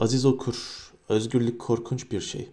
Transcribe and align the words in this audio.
Aziz 0.00 0.26
okur, 0.26 0.56
özgürlük 1.08 1.58
korkunç 1.58 2.12
bir 2.12 2.20
şey. 2.20 2.48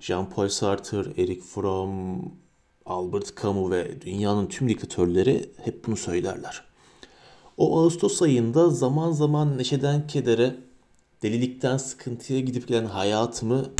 Jean-Paul 0.00 0.48
Sartre, 0.48 1.22
Eric 1.22 1.40
Fromm, 1.40 2.32
Albert 2.86 3.42
Camus 3.42 3.70
ve 3.70 4.00
dünyanın 4.00 4.46
tüm 4.46 4.68
diktatörleri 4.68 5.50
hep 5.64 5.86
bunu 5.86 5.96
söylerler. 5.96 6.64
O 7.56 7.78
Ağustos 7.78 8.22
ayında 8.22 8.70
zaman 8.70 9.12
zaman 9.12 9.58
neşeden 9.58 10.06
kedere, 10.06 10.56
delilikten 11.22 11.76
sıkıntıya 11.76 12.40
gidip 12.40 12.68
gelen 12.68 12.86
hayatımı 12.86 13.70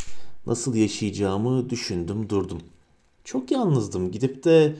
nasıl 0.46 0.74
yaşayacağımı 0.74 1.70
düşündüm 1.70 2.28
durdum. 2.28 2.60
Çok 3.24 3.50
yalnızdım. 3.50 4.10
Gidip 4.10 4.44
de 4.44 4.76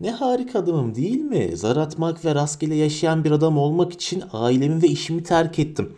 ne 0.00 0.10
harika 0.10 0.58
adamım 0.58 0.94
değil 0.94 1.20
mi? 1.20 1.56
Zar 1.56 1.76
atmak 1.76 2.24
ve 2.24 2.34
rastgele 2.34 2.74
yaşayan 2.74 3.24
bir 3.24 3.30
adam 3.30 3.58
olmak 3.58 3.92
için 3.92 4.22
ailemi 4.32 4.82
ve 4.82 4.86
işimi 4.86 5.22
terk 5.22 5.58
ettim. 5.58 5.92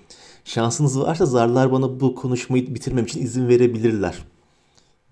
Şansınız 0.45 1.00
varsa 1.00 1.27
zarlar 1.27 1.72
bana 1.72 2.00
bu 2.00 2.14
konuşmayı 2.14 2.75
bitirmem 2.75 3.04
için 3.04 3.22
izin 3.22 3.48
verebilirler. 3.48 4.18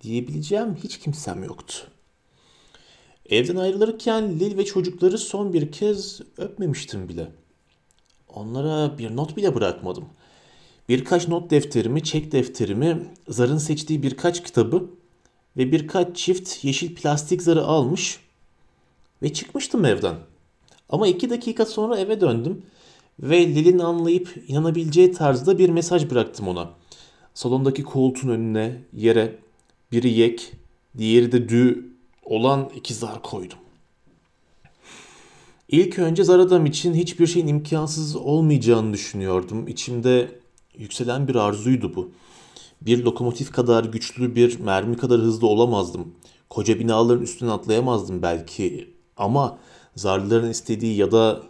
Diyebileceğim 0.01 0.77
hiç 0.83 0.99
kimsem 0.99 1.45
yoktu. 1.45 1.75
Evden 3.27 3.57
ayrılırken 3.57 4.41
Lil 4.41 4.57
ve 4.57 4.65
çocukları 4.65 5.19
son 5.19 5.53
bir 5.53 5.73
kez 5.73 6.21
öpmemiştim 6.39 7.09
bile. 7.09 7.29
Onlara 8.29 8.99
bir 8.99 9.17
not 9.17 9.37
bile 9.37 9.55
bırakmadım. 9.55 10.05
Birkaç 10.89 11.29
not 11.29 11.51
defterimi, 11.51 12.03
çek 12.03 12.33
defterimi, 12.33 13.07
zarın 13.29 13.59
seçtiği 13.59 14.03
birkaç 14.03 14.43
kitabı 14.43 14.91
ve 15.57 15.73
birkaç 15.73 16.17
çift 16.17 16.65
yeşil 16.65 16.95
plastik 16.95 17.43
zarı 17.43 17.65
almış 17.65 18.21
ve 19.23 19.33
çıkmıştım 19.33 19.85
evden. 19.85 20.17
Ama 20.89 21.09
iki 21.09 21.31
dakika 21.31 21.67
sonra 21.67 21.99
eve 21.99 22.21
döndüm 22.21 22.63
ve 23.23 23.47
Lil'in 23.47 23.79
anlayıp 23.79 24.35
inanabileceği 24.49 25.13
tarzda 25.13 25.59
bir 25.59 25.69
mesaj 25.69 26.11
bıraktım 26.11 26.49
ona. 26.49 26.71
Salondaki 27.35 27.83
koltuğun 27.83 28.29
önüne, 28.29 28.83
yere 28.93 29.39
biri 29.93 30.11
yek, 30.11 30.53
diğeri 30.99 31.33
de 31.33 31.49
dü 31.49 31.91
olan 32.25 32.71
iki 32.77 32.95
zar 32.95 33.23
koydum. 33.23 33.59
İlk 35.69 35.99
önce 35.99 36.25
zar 36.25 36.39
adam 36.39 36.67
için 36.67 36.95
hiçbir 36.95 37.27
şeyin 37.27 37.47
imkansız 37.47 38.17
olmayacağını 38.17 38.93
düşünüyordum. 38.93 39.69
İçimde 39.69 40.41
yükselen 40.79 41.29
bir 41.29 41.35
arzuydu 41.35 41.95
bu. 41.95 42.11
Bir 42.83 43.05
lokomotif 43.05 43.53
kadar 43.53 43.85
güçlü 43.85 44.35
bir 44.35 44.61
mermi 44.61 44.97
kadar 44.97 45.21
hızlı 45.21 45.47
olamazdım. 45.47 46.15
Koca 46.51 46.79
binaların 46.79 47.23
üstüne 47.23 47.51
atlayamazdım 47.51 48.23
belki 48.23 48.91
ama 49.17 49.59
zarların 49.97 50.51
istediği 50.51 50.97
ya 50.97 51.13
da 51.13 51.43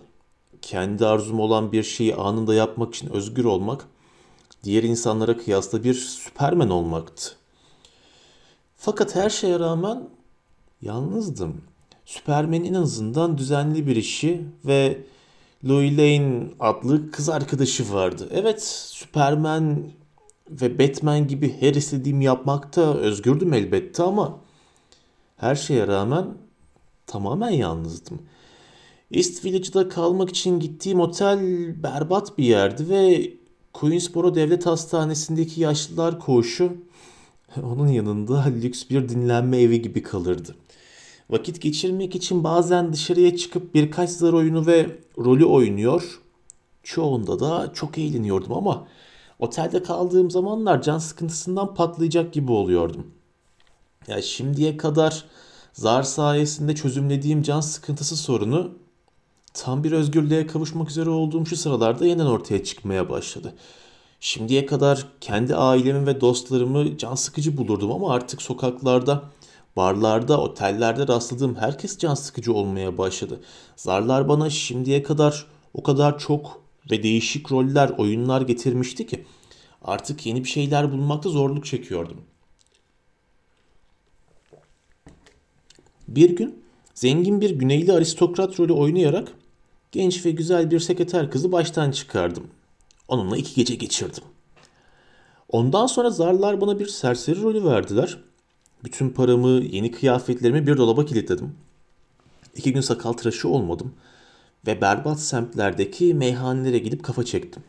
kendi 0.62 1.06
arzum 1.06 1.41
olan 1.41 1.72
bir 1.72 1.83
şeyi 1.83 2.14
anında 2.14 2.55
yapmak 2.55 2.94
için 2.94 3.11
özgür 3.11 3.44
olmak 3.44 3.86
diğer 4.64 4.83
insanlara 4.83 5.36
kıyasla 5.36 5.84
bir 5.84 5.94
süpermen 5.94 6.69
olmaktı. 6.69 7.36
Fakat 8.77 9.14
her 9.14 9.31
şeye 9.31 9.61
rağmen 9.61 10.08
yalnızdım. 10.83 11.62
Süpermen'in 12.05 12.64
en 12.64 12.75
azından 12.75 13.38
düzenli 13.38 13.86
bir 13.86 13.97
işi 13.97 14.44
ve 14.64 14.98
Louis 15.69 15.98
Lane 15.98 16.44
adlı 16.61 17.11
kız 17.11 17.28
arkadaşı 17.28 17.92
vardı. 17.92 18.28
Evet, 18.33 18.62
Superman 18.64 19.91
ve 20.50 20.78
Batman 20.78 21.28
gibi 21.28 21.56
her 21.61 21.75
istediğimi 21.75 22.25
yapmakta 22.25 22.94
özgürdüm 22.94 23.53
elbette 23.53 24.03
ama 24.03 24.38
her 25.36 25.55
şeye 25.55 25.86
rağmen 25.86 26.27
tamamen 27.06 27.50
yalnızdım. 27.50 28.22
East 29.12 29.44
Village'da 29.44 29.89
kalmak 29.89 30.30
için 30.30 30.61
gittiğim 30.61 31.00
otel 31.00 31.41
berbat 31.83 32.39
bir 32.39 32.44
yerdi 32.44 32.89
ve 32.89 33.33
Queensboro 33.72 34.34
Devlet 34.34 34.66
Hastanesi'ndeki 34.66 35.61
yaşlılar 35.61 36.20
koğuşu 36.20 36.72
onun 37.62 37.88
yanında 37.88 38.44
lüks 38.62 38.84
bir 38.91 39.08
dinlenme 39.08 39.61
evi 39.61 39.83
gibi 39.83 40.03
kalırdı. 40.03 40.56
Vakit 41.31 41.61
geçirmek 41.61 42.14
için 42.14 42.44
bazen 42.44 42.93
dışarıya 42.93 43.37
çıkıp 43.37 43.75
birkaç 43.75 44.10
zar 44.10 44.32
oyunu 44.32 44.66
ve 44.66 44.99
rolü 45.19 45.44
oynuyor. 45.44 46.20
Çoğunda 46.82 47.41
da 47.41 47.72
çok 47.75 47.99
eğleniyordum 47.99 48.53
ama 48.53 48.87
otelde 49.38 49.82
kaldığım 49.82 50.31
zamanlar 50.31 50.82
can 50.82 50.99
sıkıntısından 50.99 51.75
patlayacak 51.75 52.32
gibi 52.32 52.53
oluyordum. 52.53 53.06
Ya 54.09 54.15
yani 54.15 54.22
şimdiye 54.22 54.76
kadar 54.76 55.25
zar 55.72 56.03
sayesinde 56.03 56.75
çözümlediğim 56.75 57.43
can 57.43 57.60
sıkıntısı 57.60 58.16
sorunu 58.16 58.80
tam 59.55 59.84
bir 59.84 59.93
özgürlüğe 59.93 60.47
kavuşmak 60.47 60.91
üzere 60.91 61.11
olduğum 61.11 61.47
şu 61.47 61.56
sıralarda 61.56 62.06
yeniden 62.06 62.27
ortaya 62.27 62.65
çıkmaya 62.65 63.09
başladı. 63.09 63.55
Şimdiye 64.21 64.66
kadar 64.66 65.06
kendi 65.21 65.56
ailemi 65.56 66.06
ve 66.06 66.21
dostlarımı 66.21 66.99
can 66.99 67.15
sıkıcı 67.15 67.56
bulurdum 67.56 67.93
ama 67.93 68.15
artık 68.15 68.43
sokaklarda, 68.43 69.22
barlarda, 69.77 70.41
otellerde 70.41 71.09
rastladığım 71.09 71.55
herkes 71.55 71.99
can 71.99 72.15
sıkıcı 72.15 72.53
olmaya 72.53 72.99
başladı. 72.99 73.41
Zarlar 73.77 74.28
bana 74.28 74.50
şimdiye 74.50 75.03
kadar 75.03 75.47
o 75.75 75.82
kadar 75.82 76.19
çok 76.19 76.62
ve 76.91 77.03
değişik 77.03 77.53
roller, 77.53 77.88
oyunlar 77.88 78.41
getirmişti 78.41 79.06
ki 79.06 79.25
artık 79.82 80.27
yeni 80.27 80.44
bir 80.44 80.49
şeyler 80.49 80.93
bulmakta 80.93 81.28
zorluk 81.28 81.67
çekiyordum. 81.67 82.21
Bir 86.09 86.37
gün 86.37 86.62
zengin 86.94 87.41
bir 87.41 87.50
güneyli 87.50 87.93
aristokrat 87.93 88.61
rolü 88.61 88.72
oynayarak 88.72 89.32
genç 89.93 90.27
ve 90.27 90.31
güzel 90.31 90.71
bir 90.71 90.81
sekreter 90.81 91.31
kızı 91.31 91.53
baştan 91.53 91.91
çıkardım. 91.91 92.47
Onunla 93.09 93.37
iki 93.37 93.55
gece 93.55 93.75
geçirdim. 93.75 94.25
Ondan 95.49 95.87
sonra 95.87 96.11
zarlar 96.11 96.61
bana 96.61 96.78
bir 96.78 96.87
serseri 96.87 97.43
rolü 97.43 97.65
verdiler. 97.65 98.19
Bütün 98.84 99.11
paramı, 99.11 99.49
yeni 99.49 99.91
kıyafetlerimi 99.91 100.67
bir 100.67 100.77
dolaba 100.77 101.05
kilitledim. 101.05 101.55
İki 102.56 102.73
gün 102.73 102.81
sakal 102.81 103.12
tıraşı 103.12 103.49
olmadım 103.49 103.95
ve 104.67 104.81
berbat 104.81 105.21
semtlerdeki 105.21 106.15
meyhanelere 106.15 106.79
gidip 106.79 107.03
kafa 107.03 107.25
çektim. 107.25 107.62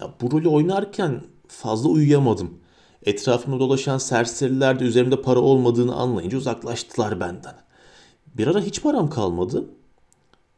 Ya, 0.00 0.10
bu 0.20 0.32
rolü 0.32 0.48
oynarken 0.48 1.22
fazla 1.48 1.88
uyuyamadım. 1.88 2.58
Etrafımda 3.02 3.60
dolaşan 3.60 3.98
serseriler 3.98 4.80
de 4.80 4.84
üzerimde 4.84 5.22
para 5.22 5.40
olmadığını 5.40 5.94
anlayınca 5.94 6.38
uzaklaştılar 6.38 7.20
benden. 7.20 7.54
Bir 8.34 8.46
ara 8.46 8.60
hiç 8.60 8.82
param 8.82 9.10
kalmadı 9.10 9.64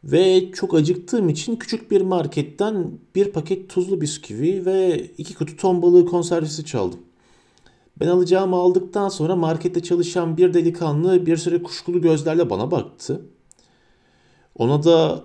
ve 0.04 0.52
çok 0.52 0.74
acıktığım 0.74 1.28
için 1.28 1.56
küçük 1.56 1.90
bir 1.90 2.00
marketten 2.00 2.98
bir 3.14 3.32
paket 3.32 3.68
tuzlu 3.70 4.00
bisküvi 4.00 4.66
ve 4.66 5.06
iki 5.18 5.34
kutu 5.34 5.56
ton 5.56 5.82
balığı 5.82 6.06
konservesi 6.06 6.64
çaldım. 6.64 7.00
Ben 8.00 8.08
alacağımı 8.08 8.56
aldıktan 8.56 9.08
sonra 9.08 9.36
markette 9.36 9.82
çalışan 9.82 10.36
bir 10.36 10.54
delikanlı 10.54 11.26
bir 11.26 11.36
süre 11.36 11.62
kuşkulu 11.62 12.00
gözlerle 12.00 12.50
bana 12.50 12.70
baktı. 12.70 13.22
Ona 14.54 14.84
da 14.84 15.24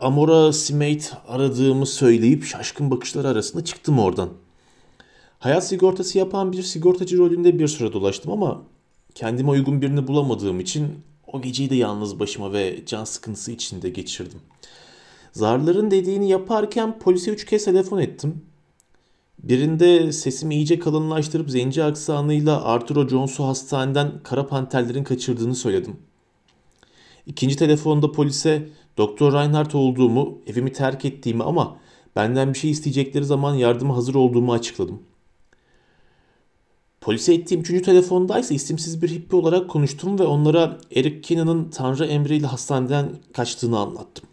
Amora 0.00 0.52
Simate 0.52 1.06
aradığımı 1.28 1.86
söyleyip 1.86 2.44
şaşkın 2.44 2.90
bakışlar 2.90 3.24
arasında 3.24 3.64
çıktım 3.64 3.98
oradan. 3.98 4.28
Hayat 5.38 5.66
sigortası 5.66 6.18
yapan 6.18 6.52
bir 6.52 6.62
sigortacı 6.62 7.18
rolünde 7.18 7.58
bir 7.58 7.68
süre 7.68 7.92
dolaştım 7.92 8.32
ama 8.32 8.62
kendime 9.14 9.50
uygun 9.50 9.82
birini 9.82 10.08
bulamadığım 10.08 10.60
için 10.60 10.88
o 11.36 11.40
geceyi 11.42 11.70
de 11.70 11.74
yalnız 11.74 12.20
başıma 12.20 12.52
ve 12.52 12.82
can 12.86 13.04
sıkıntısı 13.04 13.52
içinde 13.52 13.90
geçirdim. 13.90 14.40
Zarların 15.32 15.90
dediğini 15.90 16.28
yaparken 16.28 16.98
polise 16.98 17.30
üç 17.30 17.44
kez 17.44 17.64
telefon 17.64 17.98
ettim. 17.98 18.42
Birinde 19.42 20.12
sesimi 20.12 20.54
iyice 20.54 20.78
kalınlaştırıp 20.78 21.50
zenci 21.50 21.84
aksanıyla 21.84 22.64
Arturo 22.64 23.08
Jones'u 23.08 23.44
hastaneden 23.44 24.22
kara 24.22 24.46
panterlerin 24.46 25.04
kaçırdığını 25.04 25.54
söyledim. 25.54 25.96
İkinci 27.26 27.56
telefonda 27.56 28.12
polise 28.12 28.68
Doktor 28.96 29.32
Reinhardt 29.32 29.74
olduğumu, 29.74 30.38
evimi 30.46 30.72
terk 30.72 31.04
ettiğimi 31.04 31.42
ama 31.42 31.76
benden 32.16 32.54
bir 32.54 32.58
şey 32.58 32.70
isteyecekleri 32.70 33.24
zaman 33.24 33.54
yardıma 33.54 33.96
hazır 33.96 34.14
olduğumu 34.14 34.52
açıkladım. 34.52 35.02
Polise 37.06 37.34
ettiğim 37.34 37.60
üçüncü 37.60 37.82
telefondaysa 37.82 38.54
isimsiz 38.54 39.02
bir 39.02 39.10
hippi 39.10 39.36
olarak 39.36 39.70
konuştum 39.70 40.18
ve 40.18 40.22
onlara 40.22 40.78
Eric 40.96 41.20
Kennan'ın 41.20 41.70
Tanrı 41.70 42.06
emriyle 42.06 42.46
hastaneden 42.46 43.10
kaçtığını 43.32 43.78
anlattım. 43.78 44.28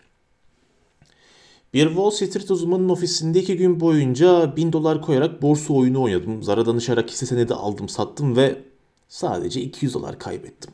Bir 1.74 1.88
Wall 1.88 2.10
Street 2.10 2.52
uzmanının 2.52 2.90
ofisinde 2.90 3.40
iki 3.40 3.58
gün 3.58 3.80
boyunca 3.80 4.56
bin 4.56 4.74
dolar 4.74 5.02
koyarak 5.02 5.42
borsa 5.42 5.74
oyunu 5.74 6.02
oynadım. 6.02 6.44
Zara 6.44 6.66
danışarak 6.66 7.10
hisse 7.10 7.25
senedi 7.25 7.54
aldım 7.54 7.90
sattım 7.90 8.36
ve 8.36 8.62
sadece 9.08 9.62
200 9.62 9.94
dolar 9.94 10.19
kaybettim. 10.19 10.74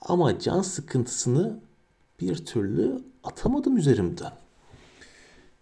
Ama 0.00 0.38
can 0.38 0.62
sıkıntısını 0.62 1.60
bir 2.20 2.36
türlü 2.36 3.02
atamadım 3.24 3.76
üzerimden. 3.76 4.41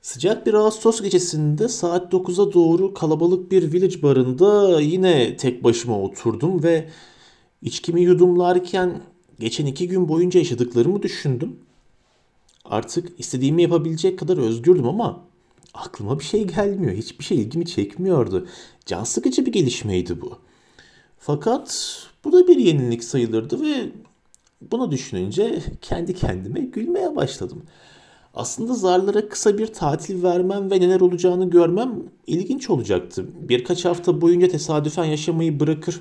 Sıcak 0.02 0.47
bir 0.47 0.55
Ağustos 0.55 1.02
gecesinde 1.02 1.69
saat 1.69 2.12
9'a 2.12 2.52
doğru 2.52 2.94
kalabalık 2.94 3.50
bir 3.52 3.73
village 3.73 4.02
barında 4.02 4.81
yine 4.81 5.37
tek 5.37 5.64
başıma 5.64 6.00
oturdum 6.00 6.62
ve 6.62 6.88
içkimi 7.62 8.02
yudumlarken 8.02 9.02
geçen 9.41 9.67
iki 9.67 9.88
gün 9.88 10.08
boyunca 10.08 10.41
yaşadıklarımı 10.41 11.02
düşündüm. 11.02 11.56
Artık 12.64 13.20
istediğimi 13.20 13.62
yapabilecek 13.62 14.19
kadar 14.19 14.38
özgürdüm 14.38 14.88
ama 14.88 15.25
aklıma 15.75 16.19
bir 16.19 16.25
şey 16.25 16.47
gelmiyor. 16.47 16.93
Hiçbir 16.93 17.25
şey 17.25 17.38
ilgimi 17.38 17.67
çekmiyordu. 17.67 18.47
Can 18.87 19.05
sıkıcı 19.05 19.47
bir 19.47 19.52
gelişmeydi 19.52 20.20
bu. 20.20 20.38
Fakat 21.19 21.97
bu 22.25 22.32
da 22.32 22.49
bir 22.49 22.56
yenilik 22.56 23.05
sayılırdı 23.05 23.61
ve 23.61 23.93
bunu 24.70 24.91
düşününce 24.91 25.62
kendi 25.81 26.14
kendime 26.14 26.61
gülmeye 26.61 27.17
başladım. 27.17 27.62
Aslında 28.35 28.75
zarlara 28.75 29.29
kısa 29.29 29.59
bir 29.59 29.67
tatil 29.67 30.23
vermem 30.23 30.71
ve 30.71 30.81
neler 30.81 31.00
olacağını 31.00 31.50
görmem 31.50 32.03
ilginç 32.27 32.71
olacaktı. 32.71 33.27
Birkaç 33.49 33.85
hafta 33.85 34.21
boyunca 34.21 34.49
tesadüfen 34.49 35.05
yaşamayı 35.05 35.61
bırakır, 35.61 36.00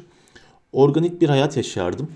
organik 0.72 1.22
bir 1.22 1.30
hayat 1.30 1.58
yaşardım. 1.58 2.12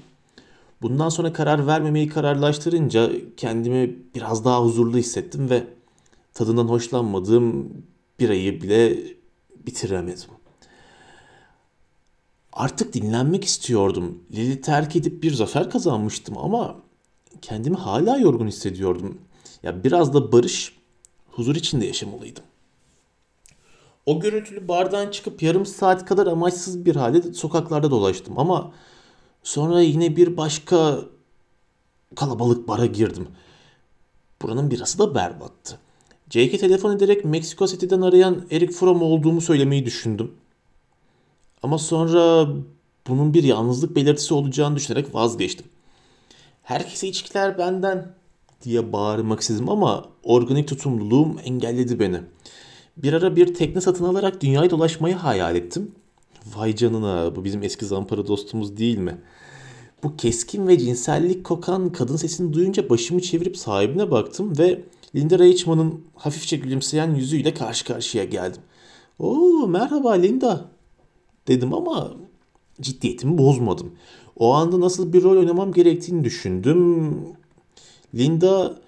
Bundan 0.82 1.10
sonra 1.10 1.34
karar 1.34 1.68
vermemeyi 1.68 2.08
kararlaştırınca 2.08 3.12
kendimi 3.38 3.96
biraz 4.16 4.46
daha 4.46 4.64
huzurlu 4.64 4.98
hissettim 4.98 5.50
ve 5.50 5.64
tadından 6.34 6.68
hoşlanmadığım 6.68 7.74
bir 8.20 8.30
ayı 8.30 8.62
bile 8.62 8.98
bitiremedim. 9.68 10.30
Artık 12.54 12.94
dinlenmek 12.94 13.46
istiyordum. 13.46 14.24
Lili 14.32 14.62
terk 14.62 14.96
edip 14.96 15.24
bir 15.24 15.34
zafer 15.34 15.70
kazanmıştım 15.70 16.38
ama 16.38 16.76
kendimi 17.42 17.76
hala 17.76 18.18
yorgun 18.18 18.48
hissediyordum. 18.48 19.18
Ya 19.64 19.84
biraz 19.84 20.14
da 20.14 20.32
barış, 20.32 20.74
huzur 21.32 21.56
içinde 21.56 21.86
yaşamalıydım. 21.86 22.44
O 24.06 24.20
gürültülü 24.20 24.68
bardan 24.68 25.12
çıkıp 25.12 25.44
yarım 25.44 25.66
saat 25.66 26.06
kadar 26.06 26.28
amaçsız 26.28 26.86
bir 26.86 26.96
halde 26.96 27.34
sokaklarda 27.34 27.92
dolaştım 27.92 28.40
ama 28.40 28.74
sonra 29.44 29.82
yine 29.82 30.16
bir 30.16 30.38
başka 30.38 31.00
kalabalık 32.16 32.68
bara 32.68 32.86
girdim. 32.86 33.28
Buranın 34.42 34.72
birası 34.72 35.00
da 35.00 35.16
berbattı. 35.16 35.80
Jake'e 36.30 36.58
telefon 36.58 36.96
ederek 36.96 37.26
Meksiko 37.26 37.68
City'den 37.68 38.02
arayan 38.02 38.48
Eric 38.52 38.74
Fromm 38.74 39.02
olduğumu 39.02 39.42
söylemeyi 39.42 39.86
düşündüm. 39.86 40.32
Ama 41.64 41.78
sonra 41.78 42.48
bunun 43.08 43.34
bir 43.34 43.44
yalnızlık 43.44 43.96
belirtisi 43.96 44.34
olacağını 44.34 44.76
düşünerek 44.76 45.16
vazgeçtim. 45.16 45.66
Herkese 46.64 47.08
içkiler 47.08 47.58
benden 47.58 48.16
diye 48.64 48.94
bağırmak 48.94 49.40
istedim 49.40 49.70
ama 49.70 50.06
organik 50.24 50.68
tutumluluğum 50.68 51.36
engelledi 51.46 52.00
beni. 52.00 52.20
Bir 52.98 53.14
ara 53.14 53.36
bir 53.36 53.54
tekne 53.54 53.82
satın 53.82 54.06
alarak 54.06 54.42
dünyayı 54.42 54.70
dolaşmayı 54.70 55.16
hayal 55.16 55.56
ettim. 55.56 55.92
Vay 56.56 56.76
canına 56.76 57.36
bu 57.36 57.44
bizim 57.44 57.64
eski 57.64 57.86
zampara 57.86 58.28
dostumuz 58.28 58.78
değil 58.78 58.98
mi? 58.98 59.18
Bu 60.04 60.18
keskin 60.18 60.68
ve 60.68 60.78
cinsellik 60.78 61.44
kokan 61.44 61.92
kadın 61.92 62.16
sesini 62.16 62.54
duyunca 62.54 62.90
başımı 62.90 63.22
çevirip 63.22 63.58
sahibine 63.58 64.12
baktım 64.12 64.58
ve 64.58 64.82
Linda 65.16 65.40
Reichman'ın 65.40 66.02
hafifçe 66.16 66.58
gülümseyen 66.58 67.16
yüzüyle 67.16 67.54
karşı 67.54 67.86
karşıya 67.86 68.24
geldim. 68.24 68.62
Oo 69.20 69.68
merhaba 69.68 70.12
Linda 70.12 70.66
dedim 71.48 71.74
ama 71.74 72.14
ciddiyetimi 72.82 73.38
bozmadım. 73.38 73.92
O 74.36 74.54
anda 74.54 74.80
nasıl 74.80 75.14
bir 75.14 75.24
rol 75.24 75.38
oynamam 75.38 75.74
gerektiğini 75.74 76.24
düşündüm. 76.24 77.16
Linda 78.16 78.80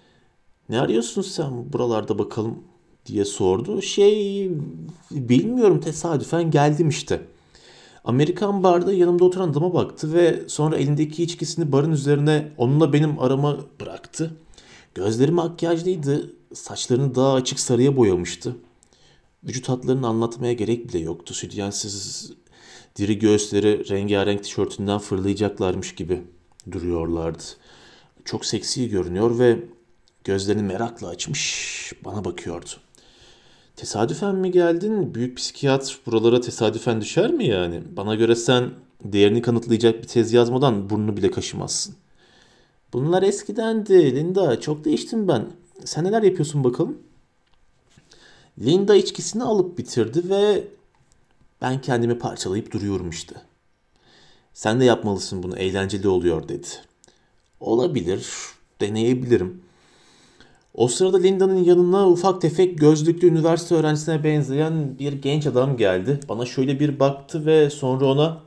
ne 0.69 0.79
arıyorsun 0.79 1.21
sen 1.21 1.73
buralarda 1.73 2.19
bakalım 2.19 2.63
diye 3.05 3.25
sordu. 3.25 3.81
Şey 3.81 4.51
bilmiyorum 5.11 5.79
tesadüfen 5.79 6.51
geldim 6.51 6.89
işte. 6.89 7.21
Amerikan 8.03 8.63
barda 8.63 8.93
yanımda 8.93 9.25
oturan 9.25 9.49
adama 9.49 9.73
baktı 9.73 10.13
ve 10.13 10.43
sonra 10.47 10.77
elindeki 10.77 11.23
içkisini 11.23 11.71
barın 11.71 11.91
üzerine 11.91 12.51
onunla 12.57 12.93
benim 12.93 13.19
arama 13.19 13.57
bıraktı. 13.81 14.37
Gözleri 14.95 15.31
makyajlıydı, 15.31 16.33
saçlarını 16.53 17.15
daha 17.15 17.33
açık 17.33 17.59
sarıya 17.59 17.97
boyamıştı. 17.97 18.55
Vücut 19.43 19.69
hatlarını 19.69 20.07
anlatmaya 20.07 20.53
gerek 20.53 20.89
bile 20.89 20.99
yoktu. 20.99 21.33
Sütyensiz 21.33 22.31
diri 22.95 23.19
göğüsleri 23.19 23.89
rengarenk 23.89 24.43
tişörtünden 24.43 24.99
fırlayacaklarmış 24.99 25.95
gibi 25.95 26.23
duruyorlardı. 26.71 27.43
Çok 28.25 28.45
seksi 28.45 28.89
görünüyor 28.89 29.39
ve 29.39 29.59
gözlerini 30.23 30.63
merakla 30.63 31.07
açmış 31.07 31.93
bana 32.05 32.25
bakıyordu. 32.25 32.69
Tesadüfen 33.75 34.35
mi 34.35 34.51
geldin? 34.51 35.15
Büyük 35.15 35.37
psikiyatr 35.37 35.99
buralara 36.05 36.41
tesadüfen 36.41 37.01
düşer 37.01 37.31
mi 37.31 37.47
yani? 37.47 37.83
Bana 37.97 38.15
göre 38.15 38.35
sen 38.35 38.69
değerini 39.03 39.41
kanıtlayacak 39.41 40.03
bir 40.03 40.07
tez 40.07 40.33
yazmadan 40.33 40.89
burnunu 40.89 41.17
bile 41.17 41.31
kaşımazsın. 41.31 41.95
Bunlar 42.93 43.23
eskidendi 43.23 44.15
Linda. 44.15 44.59
Çok 44.59 44.85
değiştim 44.85 45.27
ben. 45.27 45.47
Sen 45.85 46.03
neler 46.03 46.23
yapıyorsun 46.23 46.63
bakalım? 46.63 46.97
Linda 48.59 48.95
içkisini 48.95 49.43
alıp 49.43 49.77
bitirdi 49.77 50.29
ve 50.29 50.63
ben 51.61 51.81
kendimi 51.81 52.19
parçalayıp 52.19 52.71
duruyorum 52.71 53.09
işte. 53.09 53.35
Sen 54.53 54.79
de 54.79 54.85
yapmalısın 54.85 55.43
bunu 55.43 55.57
eğlenceli 55.57 56.07
oluyor 56.07 56.47
dedi. 56.47 56.67
Olabilir, 57.59 58.27
deneyebilirim. 58.81 59.61
O 60.73 60.87
sırada 60.87 61.17
Linda'nın 61.17 61.63
yanına 61.63 62.09
ufak 62.09 62.41
tefek 62.41 62.77
gözlüklü 62.77 63.27
üniversite 63.27 63.75
öğrencisine 63.75 64.23
benzeyen 64.23 64.99
bir 64.99 65.13
genç 65.13 65.47
adam 65.47 65.77
geldi. 65.77 66.19
Bana 66.29 66.45
şöyle 66.45 66.79
bir 66.79 66.99
baktı 66.99 67.45
ve 67.45 67.69
sonra 67.69 68.05
ona 68.05 68.41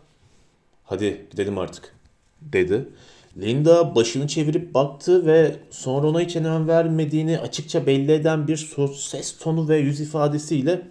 hadi 0.85 1.27
gidelim 1.31 1.59
artık 1.59 1.95
dedi. 2.43 2.89
Linda 3.37 3.95
başını 3.95 4.27
çevirip 4.27 4.75
baktı 4.75 5.27
ve 5.27 5.57
sonra 5.71 6.07
ona 6.07 6.21
hiç 6.21 6.37
önem 6.37 6.69
vermediğini 6.69 7.39
açıkça 7.39 7.87
belli 7.87 8.13
eden 8.13 8.49
bir 8.49 8.71
ses 8.97 9.39
tonu 9.39 9.69
ve 9.69 9.77
yüz 9.77 10.01
ifadesiyle 10.01 10.83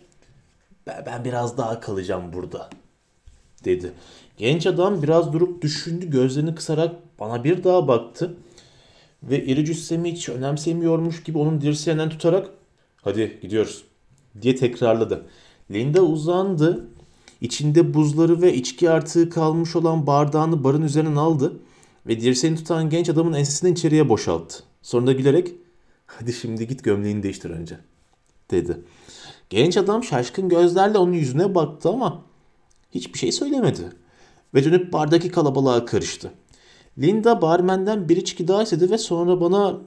ben 0.87 1.25
biraz 1.25 1.57
daha 1.57 1.79
kalacağım 1.79 2.33
burada 2.33 2.69
dedi. 3.65 3.91
Genç 4.37 4.67
adam 4.67 5.03
biraz 5.03 5.33
durup 5.33 5.61
düşündü 5.61 6.09
gözlerini 6.09 6.55
kısarak 6.55 6.95
bana 7.19 7.43
bir 7.43 7.63
daha 7.63 7.87
baktı 7.87 8.37
ve 9.23 9.45
iri 9.45 9.65
cüssemi 9.65 10.11
hiç 10.11 10.29
önemsemiyormuş 10.29 11.23
gibi 11.23 11.37
onun 11.37 11.61
dirseğinden 11.61 12.09
tutarak 12.09 12.49
hadi 13.01 13.39
gidiyoruz 13.41 13.83
diye 14.41 14.55
tekrarladı. 14.55 15.25
Linda 15.71 16.01
uzandı. 16.01 16.87
İçinde 17.41 17.93
buzları 17.93 18.41
ve 18.41 18.53
içki 18.53 18.89
artığı 18.89 19.29
kalmış 19.29 19.75
olan 19.75 20.07
bardağını 20.07 20.63
barın 20.63 20.81
üzerinden 20.81 21.15
aldı 21.15 21.59
ve 22.07 22.21
dirseğini 22.21 22.57
tutan 22.57 22.89
genç 22.89 23.09
adamın 23.09 23.33
ensesinden 23.33 23.73
içeriye 23.73 24.09
boşalttı. 24.09 24.63
Sonra 24.81 25.07
da 25.07 25.11
gülerek 25.11 25.53
hadi 26.05 26.33
şimdi 26.33 26.67
git 26.67 26.83
gömleğini 26.83 27.23
değiştir 27.23 27.49
önce 27.49 27.77
dedi. 28.51 28.77
Genç 29.49 29.77
adam 29.77 30.03
şaşkın 30.03 30.49
gözlerle 30.49 30.97
onun 30.97 31.13
yüzüne 31.13 31.55
baktı 31.55 31.89
ama 31.89 32.23
hiçbir 32.91 33.19
şey 33.19 33.31
söylemedi 33.31 33.91
ve 34.53 34.63
dönüp 34.63 34.93
bardaki 34.93 35.31
kalabalığa 35.31 35.85
karıştı. 35.85 36.31
Linda 36.97 37.41
barmenden 37.41 38.09
bir 38.09 38.17
içki 38.17 38.47
daha 38.47 38.63
istedi 38.63 38.91
ve 38.91 38.97
sonra 38.97 39.41
bana 39.41 39.77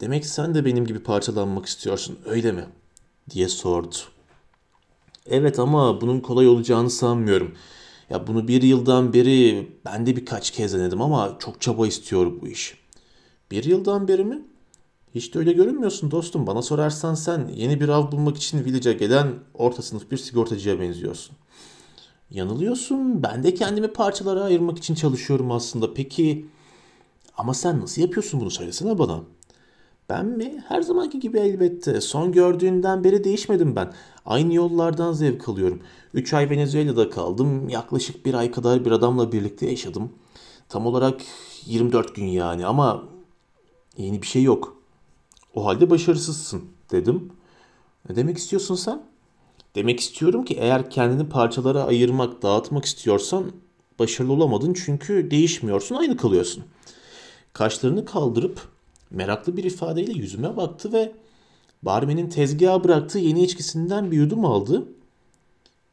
demek 0.00 0.26
sen 0.26 0.54
de 0.54 0.64
benim 0.64 0.86
gibi 0.86 1.02
parçalanmak 1.02 1.66
istiyorsun 1.66 2.18
öyle 2.26 2.52
mi? 2.52 2.64
diye 3.30 3.48
sordu. 3.48 3.96
Evet 5.26 5.58
ama 5.58 6.00
bunun 6.00 6.20
kolay 6.20 6.48
olacağını 6.48 6.90
sanmıyorum. 6.90 7.54
Ya 8.10 8.26
bunu 8.26 8.48
bir 8.48 8.62
yıldan 8.62 9.12
beri 9.12 9.68
ben 9.84 10.06
de 10.06 10.16
birkaç 10.16 10.50
kez 10.50 10.74
denedim 10.74 11.02
ama 11.02 11.36
çok 11.38 11.60
çaba 11.60 11.86
istiyor 11.86 12.40
bu 12.40 12.48
iş. 12.48 12.78
Bir 13.50 13.64
yıldan 13.64 14.08
beri 14.08 14.24
mi? 14.24 14.42
Hiç 15.14 15.34
de 15.34 15.38
öyle 15.38 15.52
görünmüyorsun 15.52 16.10
dostum. 16.10 16.46
Bana 16.46 16.62
sorarsan 16.62 17.14
sen 17.14 17.48
yeni 17.54 17.80
bir 17.80 17.88
av 17.88 18.12
bulmak 18.12 18.36
için 18.36 18.64
village'a 18.64 18.92
gelen 18.92 19.34
orta 19.54 19.82
sınıf 19.82 20.10
bir 20.10 20.16
sigortacıya 20.16 20.80
benziyorsun. 20.80 21.36
Yanılıyorsun. 22.34 23.22
Ben 23.22 23.44
de 23.44 23.54
kendimi 23.54 23.88
parçalara 23.88 24.42
ayırmak 24.42 24.78
için 24.78 24.94
çalışıyorum 24.94 25.52
aslında. 25.52 25.94
Peki 25.94 26.46
ama 27.36 27.54
sen 27.54 27.80
nasıl 27.80 28.02
yapıyorsun 28.02 28.40
bunu 28.40 28.50
söylesene 28.50 28.98
bana. 28.98 29.20
Ben 30.08 30.26
mi? 30.26 30.64
Her 30.68 30.82
zamanki 30.82 31.20
gibi 31.20 31.38
elbette. 31.38 32.00
Son 32.00 32.32
gördüğünden 32.32 33.04
beri 33.04 33.24
değişmedim 33.24 33.76
ben. 33.76 33.92
Aynı 34.26 34.54
yollardan 34.54 35.12
zevk 35.12 35.48
alıyorum. 35.48 35.82
3 36.14 36.34
ay 36.34 36.50
Venezuela'da 36.50 37.10
kaldım. 37.10 37.68
Yaklaşık 37.68 38.26
bir 38.26 38.34
ay 38.34 38.50
kadar 38.50 38.84
bir 38.84 38.90
adamla 38.90 39.32
birlikte 39.32 39.70
yaşadım. 39.70 40.12
Tam 40.68 40.86
olarak 40.86 41.20
24 41.66 42.14
gün 42.14 42.26
yani 42.26 42.66
ama 42.66 43.04
yeni 43.96 44.22
bir 44.22 44.26
şey 44.26 44.42
yok. 44.42 44.76
O 45.54 45.64
halde 45.66 45.90
başarısızsın 45.90 46.62
dedim. 46.90 47.32
Ne 48.08 48.16
demek 48.16 48.38
istiyorsun 48.38 48.74
sen? 48.74 49.11
Demek 49.74 50.00
istiyorum 50.00 50.44
ki 50.44 50.54
eğer 50.54 50.90
kendini 50.90 51.28
parçalara 51.28 51.84
ayırmak, 51.84 52.42
dağıtmak 52.42 52.84
istiyorsan 52.84 53.52
başarılı 53.98 54.32
olamadın 54.32 54.74
çünkü 54.74 55.30
değişmiyorsun, 55.30 55.94
aynı 55.94 56.16
kalıyorsun. 56.16 56.64
Kaşlarını 57.52 58.04
kaldırıp 58.04 58.68
meraklı 59.10 59.56
bir 59.56 59.64
ifadeyle 59.64 60.12
yüzüme 60.12 60.56
baktı 60.56 60.92
ve 60.92 61.12
barmenin 61.82 62.28
tezgaha 62.28 62.84
bıraktığı 62.84 63.18
yeni 63.18 63.44
içkisinden 63.44 64.10
bir 64.10 64.16
yudum 64.16 64.44
aldı. 64.44 64.88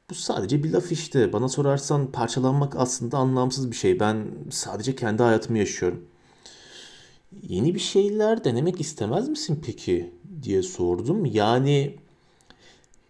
Bu 0.10 0.14
sadece 0.14 0.64
bir 0.64 0.72
laf 0.72 0.92
işte. 0.92 1.34
Bana 1.34 1.50
sorarsan 1.50 2.12
parçalanmak 2.12 2.76
aslında 2.76 3.18
anlamsız 3.18 3.72
bir 3.72 3.76
şey. 3.76 4.00
Ben 4.00 4.26
sadece 4.50 4.96
kendi 4.96 5.24
hayatımı 5.24 5.58
yaşıyorum. 5.58 6.06
Yeni 7.50 7.76
bir 7.76 7.80
şeyler 7.80 8.44
denemek 8.44 8.82
istemez 8.82 9.30
misin 9.30 9.62
peki 9.66 10.14
diye 10.44 10.64
sordum. 10.64 11.26
Yani 11.26 11.96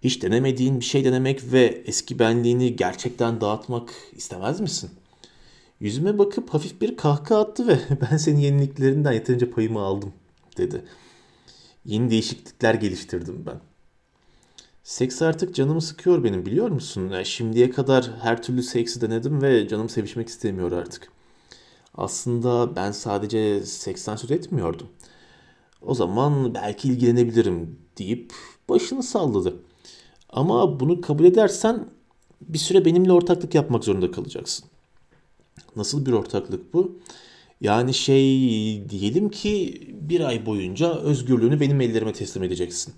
Hiç 0.04 0.22
denemediğin 0.22 0.80
bir 0.80 0.86
şey 0.86 1.06
denemek 1.06 1.52
ve 1.52 1.84
eski 1.86 2.20
benliğini 2.20 2.76
gerçekten 2.76 3.42
dağıtmak 3.42 3.94
istemez 4.12 4.60
misin? 4.60 4.90
Yüzüme 5.80 6.18
bakıp 6.18 6.50
hafif 6.50 6.82
bir 6.82 6.98
kahkaha 6.98 7.42
attı 7.42 7.68
ve 7.68 7.80
ben 8.02 8.18
senin 8.18 8.40
yeniliklerinden 8.40 9.12
yeterince 9.12 9.52
payımı 9.52 9.80
aldım 9.80 10.14
dedi. 10.58 10.86
Yeni 11.86 12.10
değişiklikler 12.12 12.74
geliştirdim 12.74 13.44
ben. 13.46 13.60
Seks 14.84 15.22
artık 15.22 15.56
canımı 15.56 15.82
sıkıyor 15.82 16.24
benim 16.24 16.46
biliyor 16.46 16.70
musun? 16.70 17.10
Yani 17.10 17.26
şimdiye 17.26 17.70
kadar 17.70 18.12
her 18.22 18.44
türlü 18.44 18.64
seksi 18.64 19.02
denedim 19.02 19.42
ve 19.42 19.68
canım 19.68 19.90
sevişmek 19.90 20.28
istemiyor 20.30 20.72
artık. 20.72 21.12
Aslında 21.96 22.76
ben 22.76 22.92
sadece 22.92 23.66
seksten 23.66 24.16
söz 24.16 24.32
etmiyordum. 24.32 24.88
O 25.82 25.94
zaman 25.94 26.54
belki 26.54 26.88
ilgilenebilirim 26.88 27.80
deyip 27.98 28.34
başını 28.70 29.04
salladı. 29.04 29.56
Ama 30.30 30.80
bunu 30.80 31.02
kabul 31.02 31.26
edersen 31.26 31.86
bir 32.42 32.58
süre 32.58 32.86
benimle 32.86 33.12
ortaklık 33.12 33.56
yapmak 33.56 33.84
zorunda 33.84 34.12
kalacaksın. 34.12 34.66
Nasıl 35.76 36.06
bir 36.06 36.12
ortaklık 36.12 36.74
bu? 36.74 37.00
Yani 37.62 37.94
şey 37.94 38.24
diyelim 38.90 39.30
ki 39.30 39.82
bir 40.02 40.22
ay 40.22 40.46
boyunca 40.46 40.96
özgürlüğünü 40.96 41.60
benim 41.60 41.82
ellerime 41.82 42.14
teslim 42.14 42.44
edeceksin. 42.44 42.94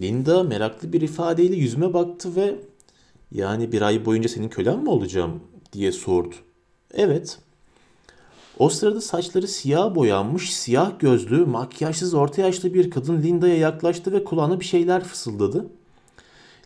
Linda 0.00 0.42
meraklı 0.42 0.92
bir 0.92 1.00
ifadeyle 1.00 1.56
yüzüme 1.56 1.94
baktı 1.94 2.36
ve 2.36 2.56
yani 3.32 3.72
bir 3.72 3.82
ay 3.82 4.04
boyunca 4.04 4.28
senin 4.28 4.48
kölen 4.48 4.78
mi 4.78 4.90
olacağım 4.90 5.40
diye 5.72 5.92
sordu. 5.92 6.34
Evet. 6.94 7.38
O 8.58 8.68
sırada 8.68 9.00
saçları 9.00 9.48
siyah 9.48 9.94
boyanmış, 9.94 10.56
siyah 10.56 11.00
gözlü, 11.00 11.46
makyajsız 11.46 12.14
orta 12.14 12.42
yaşlı 12.42 12.74
bir 12.74 12.90
kadın 12.90 13.22
Linda'ya 13.22 13.56
yaklaştı 13.56 14.12
ve 14.12 14.24
kulağına 14.24 14.60
bir 14.60 14.64
şeyler 14.64 15.04
fısıldadı. 15.04 15.66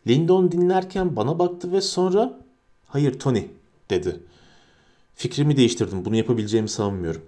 Linda 0.07 0.35
onu 0.35 0.53
dinlerken 0.53 1.17
bana 1.17 1.39
baktı 1.39 1.73
ve 1.73 1.81
sonra 1.81 2.41
"Hayır 2.87 3.19
Tony." 3.19 3.47
dedi. 3.91 4.21
Fikrimi 5.15 5.57
değiştirdim. 5.57 6.05
Bunu 6.05 6.17
yapabileceğimi 6.17 6.69
sanmıyorum. 6.69 7.23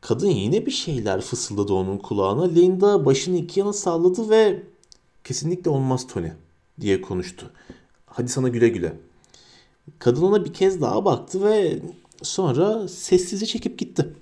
Kadın 0.00 0.28
yine 0.28 0.66
bir 0.66 0.70
şeyler 0.70 1.20
fısıldadı 1.20 1.72
onun 1.72 1.98
kulağına. 1.98 2.44
Linda 2.44 3.04
başını 3.04 3.36
iki 3.36 3.60
yana 3.60 3.72
salladı 3.72 4.30
ve 4.30 4.62
kesinlikle 5.24 5.70
olmaz 5.70 6.06
Tony 6.06 6.30
diye 6.80 7.00
konuştu. 7.00 7.50
Hadi 8.06 8.28
sana 8.28 8.48
güle 8.48 8.68
güle. 8.68 8.96
Kadın 9.98 10.22
ona 10.22 10.44
bir 10.44 10.52
kez 10.52 10.80
daha 10.80 11.04
baktı 11.04 11.44
ve 11.44 11.82
sonra 12.22 12.88
sessizce 12.88 13.46
çekip 13.46 13.78
gitti. 13.78 14.12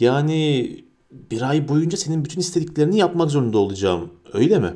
Yani 0.00 0.84
bir 1.10 1.42
ay 1.42 1.68
boyunca 1.68 1.96
senin 1.96 2.24
bütün 2.24 2.40
istediklerini 2.40 2.98
yapmak 2.98 3.30
zorunda 3.30 3.58
olacağım. 3.58 4.10
Öyle 4.32 4.58
mi? 4.58 4.74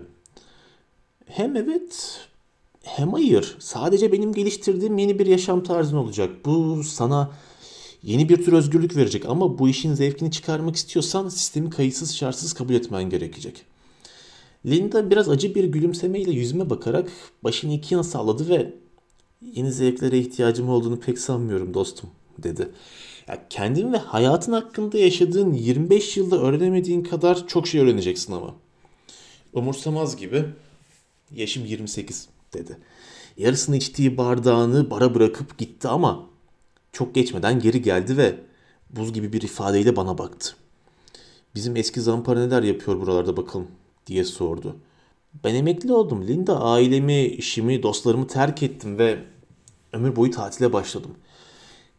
Hem 1.26 1.56
evet 1.56 2.20
hem 2.82 3.12
hayır. 3.12 3.56
Sadece 3.58 4.12
benim 4.12 4.32
geliştirdiğim 4.32 4.98
yeni 4.98 5.18
bir 5.18 5.26
yaşam 5.26 5.62
tarzın 5.62 5.96
olacak. 5.96 6.30
Bu 6.44 6.84
sana 6.84 7.32
yeni 8.02 8.28
bir 8.28 8.44
tür 8.44 8.52
özgürlük 8.52 8.96
verecek 8.96 9.26
ama 9.26 9.58
bu 9.58 9.68
işin 9.68 9.94
zevkini 9.94 10.30
çıkarmak 10.30 10.76
istiyorsan 10.76 11.28
sistemi 11.28 11.70
kayıtsız 11.70 12.16
şartsız 12.16 12.52
kabul 12.52 12.74
etmen 12.74 13.10
gerekecek. 13.10 13.64
Linda 14.66 15.10
biraz 15.10 15.28
acı 15.28 15.54
bir 15.54 15.64
gülümsemeyle 15.64 16.30
yüzüme 16.30 16.70
bakarak 16.70 17.10
başını 17.44 17.72
iki 17.72 17.94
yana 17.94 18.04
salladı 18.04 18.48
ve 18.48 18.74
yeni 19.42 19.72
zevklere 19.72 20.18
ihtiyacım 20.18 20.68
olduğunu 20.68 21.00
pek 21.00 21.18
sanmıyorum 21.18 21.74
dostum 21.74 22.10
dedi. 22.38 22.68
Ya 23.28 23.48
kendin 23.50 23.92
ve 23.92 23.96
hayatın 23.96 24.52
hakkında 24.52 24.98
yaşadığın 24.98 25.52
25 25.52 26.16
yılda 26.16 26.40
öğrenemediğin 26.42 27.02
kadar 27.02 27.46
çok 27.46 27.68
şey 27.68 27.80
öğreneceksin 27.80 28.32
ama. 28.32 28.54
Umursamaz 29.52 30.16
gibi 30.16 30.44
yaşım 31.34 31.64
28 31.64 32.28
dedi. 32.54 32.78
Yarısını 33.36 33.76
içtiği 33.76 34.16
bardağını 34.16 34.90
bara 34.90 35.14
bırakıp 35.14 35.58
gitti 35.58 35.88
ama 35.88 36.26
çok 36.92 37.14
geçmeden 37.14 37.60
geri 37.60 37.82
geldi 37.82 38.16
ve 38.16 38.36
buz 38.90 39.12
gibi 39.12 39.32
bir 39.32 39.42
ifadeyle 39.42 39.96
bana 39.96 40.18
baktı. 40.18 40.54
Bizim 41.54 41.76
eski 41.76 42.00
zampara 42.00 42.40
neler 42.40 42.62
yapıyor 42.62 43.00
buralarda 43.00 43.36
bakalım 43.36 43.68
diye 44.06 44.24
sordu. 44.24 44.76
Ben 45.44 45.54
emekli 45.54 45.92
oldum 45.92 46.28
Linda. 46.28 46.60
Ailemi, 46.60 47.24
işimi, 47.24 47.82
dostlarımı 47.82 48.26
terk 48.26 48.62
ettim 48.62 48.98
ve 48.98 49.18
ömür 49.92 50.16
boyu 50.16 50.30
tatile 50.30 50.72
başladım. 50.72 51.10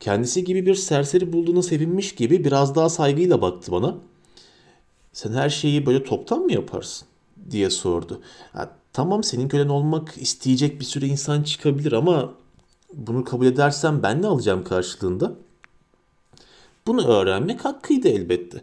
Kendisi 0.04 0.44
gibi 0.44 0.66
bir 0.66 0.76
serseri 0.76 1.34
bulduğuna 1.34 1.62
sevinmiş 1.62 2.16
gibi 2.16 2.46
biraz 2.46 2.76
daha 2.76 2.90
saygıyla 2.90 3.42
baktı 3.42 3.72
bana. 3.72 3.96
Sen 5.14 5.34
her 5.34 5.50
şeyi 5.50 5.86
böyle 5.86 6.04
toptan 6.04 6.40
mı 6.40 6.54
yaparsın? 6.54 7.08
diye 7.52 7.70
sordu. 7.70 8.22
Ya, 8.56 8.76
tamam 8.94 9.24
senin 9.24 9.48
kölen 9.48 9.68
olmak 9.68 10.18
isteyecek 10.18 10.80
bir 10.80 10.86
sürü 10.86 11.06
insan 11.06 11.44
çıkabilir 11.44 11.92
ama 11.92 12.34
bunu 12.94 13.24
kabul 13.24 13.46
edersem 13.46 14.04
ben 14.04 14.22
ne 14.22 14.28
alacağım 14.28 14.64
karşılığında? 14.64 15.36
Bunu 16.88 17.08
öğrenmek 17.08 17.66
hakkıydı 17.66 18.08
elbette. 18.08 18.62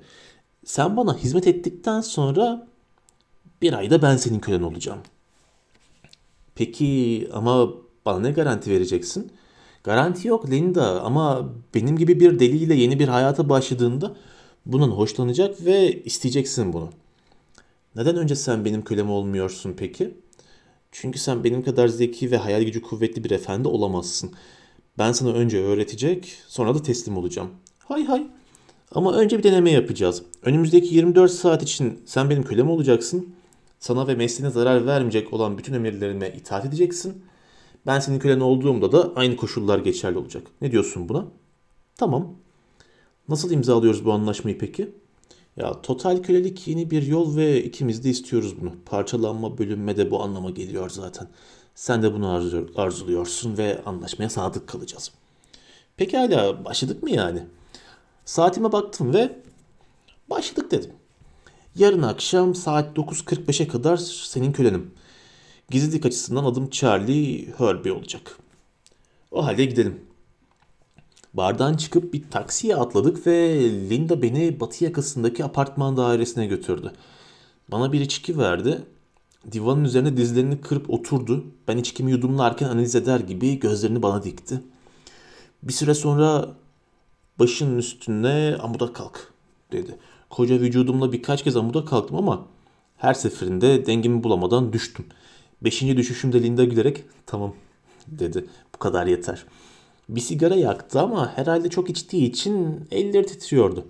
Sen 0.64 0.96
bana 0.96 1.16
hizmet 1.16 1.46
ettikten 1.46 2.00
sonra 2.00 2.66
bir 3.62 3.72
ayda 3.72 4.02
ben 4.02 4.16
senin 4.16 4.38
kölen 4.38 4.62
olacağım. 4.62 5.00
Peki 6.54 7.28
ama 7.32 7.68
bana 8.06 8.20
ne 8.20 8.30
garanti 8.30 8.70
vereceksin? 8.70 9.32
Garanti 9.84 10.28
yok 10.28 10.50
Linda 10.50 11.02
ama 11.02 11.48
benim 11.74 11.96
gibi 11.96 12.20
bir 12.20 12.38
deliyle 12.38 12.74
yeni 12.74 12.98
bir 12.98 13.08
hayata 13.08 13.48
başladığında 13.48 14.16
bunun 14.66 14.90
hoşlanacak 14.90 15.64
ve 15.64 16.02
isteyeceksin 16.02 16.72
bunu. 16.72 16.90
Neden 17.96 18.16
önce 18.16 18.36
sen 18.36 18.64
benim 18.64 18.84
kölem 18.84 19.10
olmuyorsun 19.10 19.74
peki? 19.78 20.14
Çünkü 20.92 21.18
sen 21.18 21.44
benim 21.44 21.62
kadar 21.62 21.88
zeki 21.88 22.30
ve 22.30 22.36
hayal 22.36 22.62
gücü 22.62 22.82
kuvvetli 22.82 23.24
bir 23.24 23.30
efendi 23.30 23.68
olamazsın. 23.68 24.32
Ben 24.98 25.12
sana 25.12 25.32
önce 25.32 25.62
öğretecek, 25.62 26.38
sonra 26.48 26.74
da 26.74 26.82
teslim 26.82 27.16
olacağım. 27.16 27.50
Hay 27.78 28.04
hay. 28.04 28.26
Ama 28.94 29.12
önce 29.12 29.38
bir 29.38 29.42
deneme 29.42 29.70
yapacağız. 29.70 30.22
Önümüzdeki 30.42 30.94
24 30.94 31.30
saat 31.30 31.62
için 31.62 32.02
sen 32.06 32.30
benim 32.30 32.42
kölem 32.42 32.70
olacaksın. 32.70 33.34
Sana 33.78 34.08
ve 34.08 34.14
mesleğine 34.14 34.52
zarar 34.52 34.86
vermeyecek 34.86 35.32
olan 35.32 35.58
bütün 35.58 35.74
emirlerime 35.74 36.28
itaat 36.28 36.66
edeceksin. 36.66 37.22
Ben 37.86 38.00
senin 38.00 38.18
kölen 38.18 38.40
olduğumda 38.40 38.92
da 38.92 39.12
aynı 39.16 39.36
koşullar 39.36 39.78
geçerli 39.78 40.18
olacak. 40.18 40.46
Ne 40.60 40.72
diyorsun 40.72 41.08
buna? 41.08 41.26
Tamam. 41.96 42.34
Nasıl 43.28 43.50
imzalıyoruz 43.50 44.04
bu 44.04 44.12
anlaşmayı 44.12 44.58
peki? 44.58 44.92
Ya 45.56 45.82
total 45.82 46.22
kölelik 46.22 46.68
yeni 46.68 46.90
bir 46.90 47.02
yol 47.02 47.36
ve 47.36 47.64
ikimiz 47.64 48.04
de 48.04 48.10
istiyoruz 48.10 48.60
bunu. 48.60 48.72
Parçalanma, 48.86 49.58
bölünme 49.58 49.96
de 49.96 50.10
bu 50.10 50.22
anlama 50.22 50.50
geliyor 50.50 50.90
zaten. 50.90 51.28
Sen 51.74 52.02
de 52.02 52.14
bunu 52.14 52.28
arzu, 52.28 52.70
arzuluyorsun 52.76 53.58
ve 53.58 53.82
anlaşmaya 53.86 54.30
sadık 54.30 54.68
kalacağız. 54.68 55.12
Pekala 55.96 56.64
başladık 56.64 57.02
mı 57.02 57.10
yani? 57.10 57.42
Saatime 58.24 58.72
baktım 58.72 59.14
ve 59.14 59.38
başladık 60.30 60.70
dedim. 60.70 60.90
Yarın 61.76 62.02
akşam 62.02 62.54
saat 62.54 62.96
9.45'e 62.96 63.68
kadar 63.68 63.96
senin 63.96 64.52
kölenim. 64.52 64.90
Gizlilik 65.70 66.06
açısından 66.06 66.44
adım 66.44 66.70
Charlie 66.70 67.52
Herbie 67.58 67.92
olacak. 67.92 68.38
O 69.30 69.46
halde 69.46 69.64
gidelim. 69.64 70.00
Bardan 71.34 71.74
çıkıp 71.74 72.12
bir 72.12 72.30
taksiye 72.30 72.76
atladık 72.76 73.26
ve 73.26 73.60
Linda 73.90 74.22
beni 74.22 74.60
batı 74.60 74.84
yakasındaki 74.84 75.44
apartman 75.44 75.96
dairesine 75.96 76.46
götürdü. 76.46 76.92
Bana 77.68 77.92
bir 77.92 78.00
içki 78.00 78.38
verdi. 78.38 78.82
Divanın 79.52 79.84
üzerine 79.84 80.16
dizlerini 80.16 80.60
kırıp 80.60 80.90
oturdu. 80.90 81.44
Ben 81.68 81.76
içkimi 81.76 82.10
yudumlarken 82.10 82.68
analiz 82.68 82.94
eder 82.94 83.20
gibi 83.20 83.60
gözlerini 83.60 84.02
bana 84.02 84.22
dikti. 84.22 84.62
Bir 85.62 85.72
süre 85.72 85.94
sonra 85.94 86.48
başının 87.38 87.78
üstüne 87.78 88.56
amuda 88.62 88.92
kalk 88.92 89.32
dedi. 89.72 89.96
Koca 90.30 90.54
vücudumla 90.54 91.12
birkaç 91.12 91.44
kez 91.44 91.56
amuda 91.56 91.84
kalktım 91.84 92.16
ama 92.16 92.46
her 92.96 93.14
seferinde 93.14 93.86
dengemi 93.86 94.24
bulamadan 94.24 94.72
düştüm. 94.72 95.06
Beşinci 95.62 95.96
düşüşümde 95.96 96.42
Linda 96.42 96.64
gülerek 96.64 97.04
tamam 97.26 97.54
dedi. 98.06 98.46
Bu 98.74 98.78
kadar 98.78 99.06
yeter. 99.06 99.44
Bir 100.08 100.20
sigara 100.20 100.54
yaktı 100.54 101.00
ama 101.00 101.36
herhalde 101.36 101.70
çok 101.70 101.90
içtiği 101.90 102.24
için 102.30 102.86
elleri 102.90 103.26
titriyordu. 103.26 103.86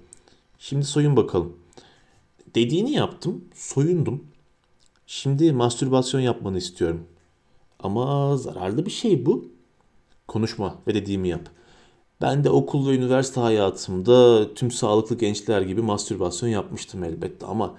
Şimdi 0.59 0.85
soyun 0.85 1.17
bakalım. 1.17 1.57
Dediğini 2.55 2.93
yaptım, 2.93 3.45
soyundum. 3.55 4.25
Şimdi 5.07 5.53
mastürbasyon 5.53 6.21
yapmanı 6.21 6.59
istiyorum. 6.59 7.07
Ama 7.81 8.37
zararlı 8.37 8.87
bir 8.87 8.91
şey 8.91 9.27
bu. 9.27 9.45
Konuşma 10.29 10.79
ve 10.87 10.95
dediğimi 10.95 11.29
yap. 11.29 11.49
Ben 12.21 12.45
de 12.45 12.51
okul 12.51 12.89
ve 12.89 12.95
üniversite 12.95 13.41
hayatımda 13.41 14.55
tüm 14.55 14.71
sağlıklı 14.71 15.19
gençler 15.19 15.63
gibi 15.63 15.83
mastürbasyon 15.83 16.49
yapmıştım 16.49 17.05
elbette 17.05 17.47
ama 17.47 17.75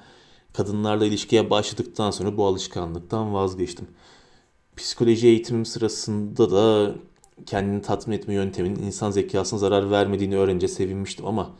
kadınlarla 0.53 1.05
ilişkiye 1.05 1.49
başladıktan 1.49 2.11
sonra 2.11 2.37
bu 2.37 2.45
alışkanlıktan 2.45 3.33
vazgeçtim. 3.33 3.87
Psikoloji 4.75 5.27
eğitimim 5.27 5.65
sırasında 5.65 6.51
da 6.51 6.95
kendini 7.45 7.81
tatmin 7.81 8.17
etme 8.17 8.33
yönteminin 8.33 8.83
insan 8.83 9.11
zekasına 9.11 9.59
zarar 9.59 9.91
vermediğini 9.91 10.37
öğrenince 10.37 10.67
sevinmiştim 10.67 11.25
ama 11.25 11.51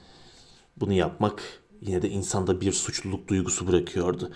bunu 0.77 0.93
yapmak 0.93 1.43
yine 1.81 2.01
de 2.01 2.10
insanda 2.10 2.62
bir 2.62 2.71
suçluluk 2.71 3.27
duygusu 3.27 3.67
bırakıyordu. 3.67 4.31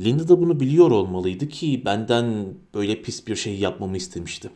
Linda 0.00 0.28
da 0.28 0.40
bunu 0.40 0.60
biliyor 0.60 0.90
olmalıydı 0.90 1.48
ki 1.48 1.82
benden 1.84 2.54
böyle 2.74 3.02
pis 3.02 3.26
bir 3.26 3.36
şey 3.36 3.58
yapmamı 3.58 3.96
istemişti. 3.96 4.50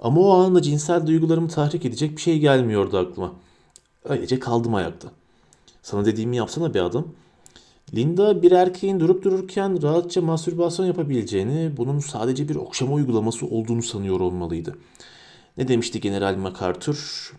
Ama 0.00 0.20
o 0.20 0.32
anda 0.32 0.62
cinsel 0.62 1.06
duygularımı 1.06 1.48
tahrik 1.48 1.84
edecek 1.84 2.16
bir 2.16 2.22
şey 2.22 2.38
gelmiyordu 2.38 2.98
aklıma. 2.98 3.32
Öylece 4.04 4.38
kaldım 4.38 4.74
ayakta. 4.74 5.08
Sana 5.82 6.04
dediğimi 6.04 6.36
yapsana 6.36 6.74
bir 6.74 6.80
adam. 6.80 7.06
Linda 7.94 8.42
bir 8.42 8.52
erkeğin 8.52 9.00
durup 9.00 9.24
dururken 9.24 9.82
rahatça 9.82 10.20
mastürbasyon 10.20 10.86
yapabileceğini, 10.86 11.76
bunun 11.76 11.98
sadece 11.98 12.48
bir 12.48 12.56
okşama 12.56 12.92
uygulaması 12.92 13.46
olduğunu 13.46 13.82
sanıyor 13.82 14.20
olmalıydı. 14.20 14.78
Ne 15.56 15.68
demişti 15.68 16.00
General 16.00 16.36
MacArthur? 16.36 17.32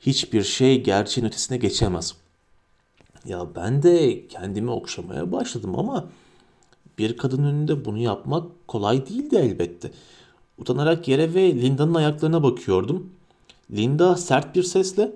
Hiçbir 0.00 0.42
şey 0.42 0.82
gerçeğin 0.82 1.26
ötesine 1.26 1.56
geçemez. 1.56 2.14
Ya 3.24 3.46
ben 3.56 3.82
de 3.82 4.26
kendimi 4.28 4.70
okşamaya 4.70 5.32
başladım 5.32 5.78
ama 5.78 6.08
bir 6.98 7.16
kadın 7.16 7.44
önünde 7.44 7.84
bunu 7.84 7.98
yapmak 7.98 8.68
kolay 8.68 9.06
değildi 9.06 9.36
elbette. 9.36 9.90
Utanarak 10.58 11.08
yere 11.08 11.34
ve 11.34 11.54
Linda'nın 11.54 11.94
ayaklarına 11.94 12.42
bakıyordum. 12.42 13.12
Linda 13.70 14.16
sert 14.16 14.56
bir 14.56 14.62
sesle 14.62 15.12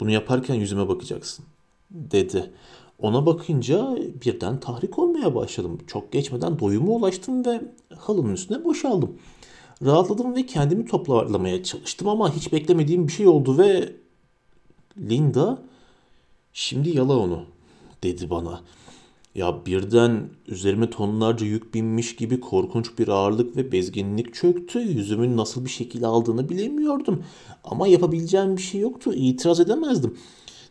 bunu 0.00 0.10
yaparken 0.10 0.54
yüzüme 0.54 0.88
bakacaksın 0.88 1.44
dedi. 1.90 2.50
Ona 2.98 3.26
bakınca 3.26 3.98
birden 4.24 4.60
tahrik 4.60 4.98
olmaya 4.98 5.34
başladım. 5.34 5.78
Çok 5.86 6.12
geçmeden 6.12 6.58
doyuma 6.58 6.92
ulaştım 6.92 7.46
ve 7.46 7.60
halının 7.98 8.32
üstüne 8.32 8.64
boşaldım. 8.64 9.18
Rahatladım 9.82 10.36
ve 10.36 10.46
kendimi 10.46 10.84
toparlamaya 10.84 11.62
çalıştım 11.62 12.08
ama 12.08 12.36
hiç 12.36 12.52
beklemediğim 12.52 13.08
bir 13.08 13.12
şey 13.12 13.28
oldu 13.28 13.58
ve 13.58 13.92
Linda 14.98 15.62
şimdi 16.52 16.96
yala 16.96 17.18
onu 17.18 17.44
dedi 18.02 18.30
bana. 18.30 18.60
Ya 19.34 19.66
birden 19.66 20.30
üzerime 20.48 20.90
tonlarca 20.90 21.46
yük 21.46 21.74
binmiş 21.74 22.16
gibi 22.16 22.40
korkunç 22.40 22.98
bir 22.98 23.08
ağırlık 23.08 23.56
ve 23.56 23.72
bezginlik 23.72 24.34
çöktü. 24.34 24.78
Yüzümün 24.78 25.36
nasıl 25.36 25.64
bir 25.64 25.70
şekil 25.70 26.04
aldığını 26.04 26.48
bilemiyordum. 26.48 27.24
Ama 27.64 27.86
yapabileceğim 27.86 28.56
bir 28.56 28.62
şey 28.62 28.80
yoktu. 28.80 29.12
İtiraz 29.14 29.60
edemezdim. 29.60 30.18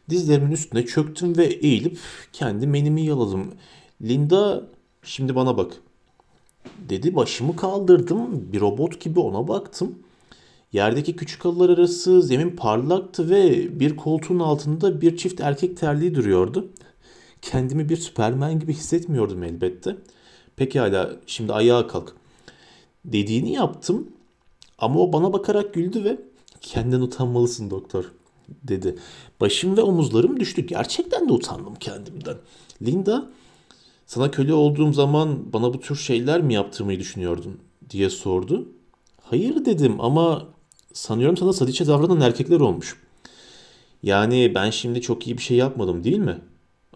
Dizlerimin 0.09 0.51
üstüne 0.51 0.85
çöktüm 0.85 1.37
ve 1.37 1.45
eğilip 1.45 1.99
kendi 2.33 2.67
menimi 2.67 3.05
yaladım. 3.05 3.53
Linda 4.01 4.67
şimdi 5.03 5.35
bana 5.35 5.57
bak 5.57 5.71
dedi 6.89 7.15
başımı 7.15 7.55
kaldırdım. 7.55 8.53
Bir 8.53 8.61
robot 8.61 9.01
gibi 9.01 9.19
ona 9.19 9.47
baktım. 9.47 9.99
Yerdeki 10.71 11.15
küçük 11.15 11.45
halılar 11.45 11.69
arası 11.69 12.21
zemin 12.21 12.55
parlaktı 12.55 13.29
ve 13.29 13.67
bir 13.79 13.95
koltuğun 13.95 14.39
altında 14.39 15.01
bir 15.01 15.17
çift 15.17 15.41
erkek 15.41 15.77
terliği 15.77 16.15
duruyordu. 16.15 16.69
Kendimi 17.41 17.89
bir 17.89 17.97
süpermen 17.97 18.59
gibi 18.59 18.73
hissetmiyordum 18.73 19.43
elbette. 19.43 19.97
Pekala 20.55 21.15
şimdi 21.27 21.53
ayağa 21.53 21.87
kalk. 21.87 22.15
Dediğini 23.05 23.53
yaptım 23.53 24.07
ama 24.77 24.99
o 24.99 25.13
bana 25.13 25.33
bakarak 25.33 25.73
güldü 25.73 26.03
ve 26.03 26.17
kendinden 26.61 27.01
utanmalısın 27.01 27.69
doktor 27.69 28.11
dedi. 28.63 28.95
Başım 29.41 29.77
ve 29.77 29.81
omuzlarım 29.81 30.39
düştü. 30.39 30.61
Gerçekten 30.61 31.29
de 31.29 31.33
utandım 31.33 31.75
kendimden. 31.75 32.37
Linda 32.81 33.29
sana 34.05 34.31
köle 34.31 34.53
olduğum 34.53 34.93
zaman 34.93 35.53
bana 35.53 35.73
bu 35.73 35.79
tür 35.79 35.95
şeyler 35.95 36.41
mi 36.41 36.53
yaptırmayı 36.53 36.99
düşünüyordun 36.99 37.59
diye 37.89 38.09
sordu. 38.09 38.69
Hayır 39.21 39.65
dedim 39.65 40.01
ama 40.01 40.47
sanıyorum 40.93 41.37
sana 41.37 41.53
sadiçe 41.53 41.87
davranan 41.87 42.21
erkekler 42.21 42.59
olmuş. 42.59 42.95
Yani 44.03 44.51
ben 44.55 44.69
şimdi 44.69 45.01
çok 45.01 45.27
iyi 45.27 45.37
bir 45.37 45.43
şey 45.43 45.57
yapmadım 45.57 46.03
değil 46.03 46.17
mi? 46.17 46.41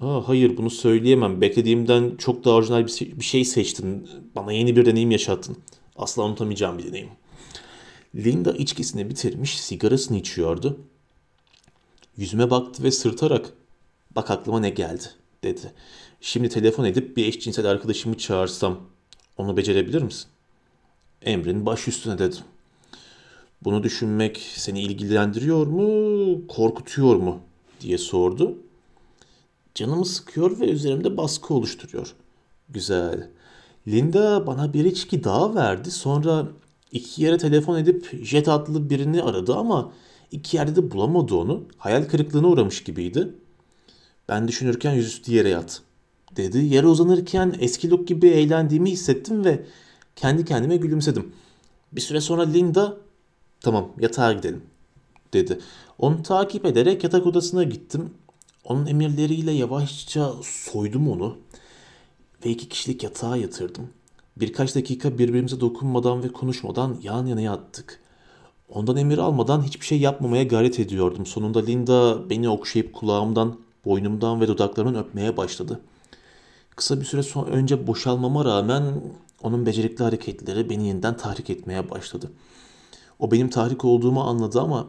Aa, 0.02 0.28
hayır 0.28 0.58
bunu 0.58 0.70
söyleyemem. 0.70 1.42
Beklediğimden 1.42 2.16
çok 2.18 2.46
daha 2.46 2.56
orijinal 2.56 2.88
bir 3.00 3.24
şey 3.24 3.46
seçtin. 3.46 4.10
Bana 4.36 4.54
yeni 4.54 4.76
bir 4.76 4.86
deneyim 4.86 5.12
yaşattın. 5.12 5.58
Asla 5.96 6.24
unutamayacağım 6.24 6.78
bir 6.78 6.88
deneyim. 6.88 7.10
Linda 8.16 8.52
içkisini 8.52 9.10
bitirmiş, 9.10 9.62
sigarasını 9.62 10.18
içiyordu. 10.18 10.80
Yüzüme 12.22 12.50
baktı 12.50 12.84
ve 12.84 12.92
sırtarak 12.92 13.54
bak 14.16 14.32
aklıma 14.32 14.60
ne 14.60 14.70
geldi 14.70 15.04
dedi. 15.44 15.74
Şimdi 16.22 16.50
telefon 16.50 16.86
edip 16.86 17.18
bir 17.18 17.26
eşcinsel 17.26 17.66
arkadaşımı 17.66 18.18
çağırsam 18.18 18.80
onu 19.38 19.58
becerebilir 19.58 20.02
misin? 20.02 20.28
Emrin 21.22 21.66
baş 21.66 21.88
üstüne 21.88 22.20
dedim. 22.20 22.40
Bunu 23.64 23.84
düşünmek 23.84 24.38
seni 24.38 24.82
ilgilendiriyor 24.82 25.68
mu, 25.68 26.48
korkutuyor 26.48 27.16
mu 27.16 27.40
diye 27.82 27.98
sordu. 27.98 28.58
Canımı 29.76 30.06
sıkıyor 30.06 30.60
ve 30.60 30.72
üzerimde 30.72 31.18
baskı 31.18 31.54
oluşturuyor. 31.54 32.16
Güzel. 32.70 33.30
Linda 33.88 34.48
bana 34.48 34.74
bir 34.74 34.86
içki 34.86 35.24
daha 35.24 35.56
verdi. 35.56 35.92
Sonra 35.92 36.48
iki 36.92 37.24
yere 37.24 37.38
telefon 37.38 37.78
edip 37.78 38.20
Jet 38.24 38.48
adlı 38.48 38.90
birini 38.90 39.24
aradı 39.24 39.56
ama 39.56 39.92
iki 40.32 40.58
yerde 40.58 40.76
de 40.76 40.92
bulamadı 40.92 41.36
onu. 41.36 41.64
Hayal 41.78 42.04
kırıklığına 42.06 42.48
uğramış 42.48 42.84
gibiydi. 42.84 43.36
Ben 44.30 44.48
düşünürken 44.48 44.94
yüzüstü 44.94 45.34
yere 45.34 45.50
yat 45.50 45.82
dedi. 46.36 46.58
Yere 46.58 46.88
uzanırken 46.88 47.56
eski 47.60 47.90
look 47.90 48.08
gibi 48.08 48.28
eğlendiğimi 48.28 48.92
hissettim 48.92 49.46
ve 49.46 49.66
kendi 50.16 50.46
kendime 50.46 50.78
gülümsedim. 50.78 51.34
Bir 51.92 52.02
süre 52.02 52.22
sonra 52.22 52.42
Linda 52.42 52.98
tamam 53.62 53.92
yatağa 54.00 54.34
gidelim 54.34 54.62
dedi. 55.34 55.60
Onu 56.00 56.24
takip 56.24 56.66
ederek 56.66 57.04
yatak 57.04 57.26
odasına 57.26 57.64
gittim. 57.64 58.10
Onun 58.64 58.86
emirleriyle 58.86 59.52
yavaşça 59.52 60.34
soydum 60.44 61.10
onu 61.10 61.38
ve 62.46 62.50
iki 62.50 62.70
kişilik 62.70 63.04
yatağa 63.04 63.38
yatırdım. 63.38 63.90
Birkaç 64.38 64.76
dakika 64.76 65.18
birbirimize 65.18 65.60
dokunmadan 65.60 66.24
ve 66.24 66.28
konuşmadan 66.28 66.98
yan 67.04 67.26
yana 67.26 67.42
yattık. 67.42 68.01
Ondan 68.72 68.98
emir 68.98 69.18
almadan 69.18 69.62
hiçbir 69.62 69.86
şey 69.86 70.00
yapmamaya 70.00 70.44
gayret 70.44 70.80
ediyordum. 70.80 71.26
Sonunda 71.26 71.60
Linda 71.60 72.30
beni 72.30 72.50
okşayıp 72.50 72.94
kulağımdan, 72.94 73.60
boynumdan 73.86 74.42
ve 74.42 74.48
dudaklarımdan 74.48 75.04
öpmeye 75.04 75.38
başladı. 75.38 75.80
Kısa 76.76 77.00
bir 77.00 77.06
süre 77.06 77.24
sonra 77.24 77.50
önce 77.52 77.88
boşalmama 77.88 78.46
rağmen 78.46 78.84
onun 79.44 79.66
becerikli 79.66 80.04
hareketleri 80.04 80.70
beni 80.70 80.88
yeniden 80.88 81.18
tahrik 81.18 81.50
etmeye 81.50 81.90
başladı. 81.90 82.32
O 83.20 83.32
benim 83.32 83.50
tahrik 83.50 83.86
olduğumu 83.86 84.22
anladı 84.22 84.62
ama 84.62 84.88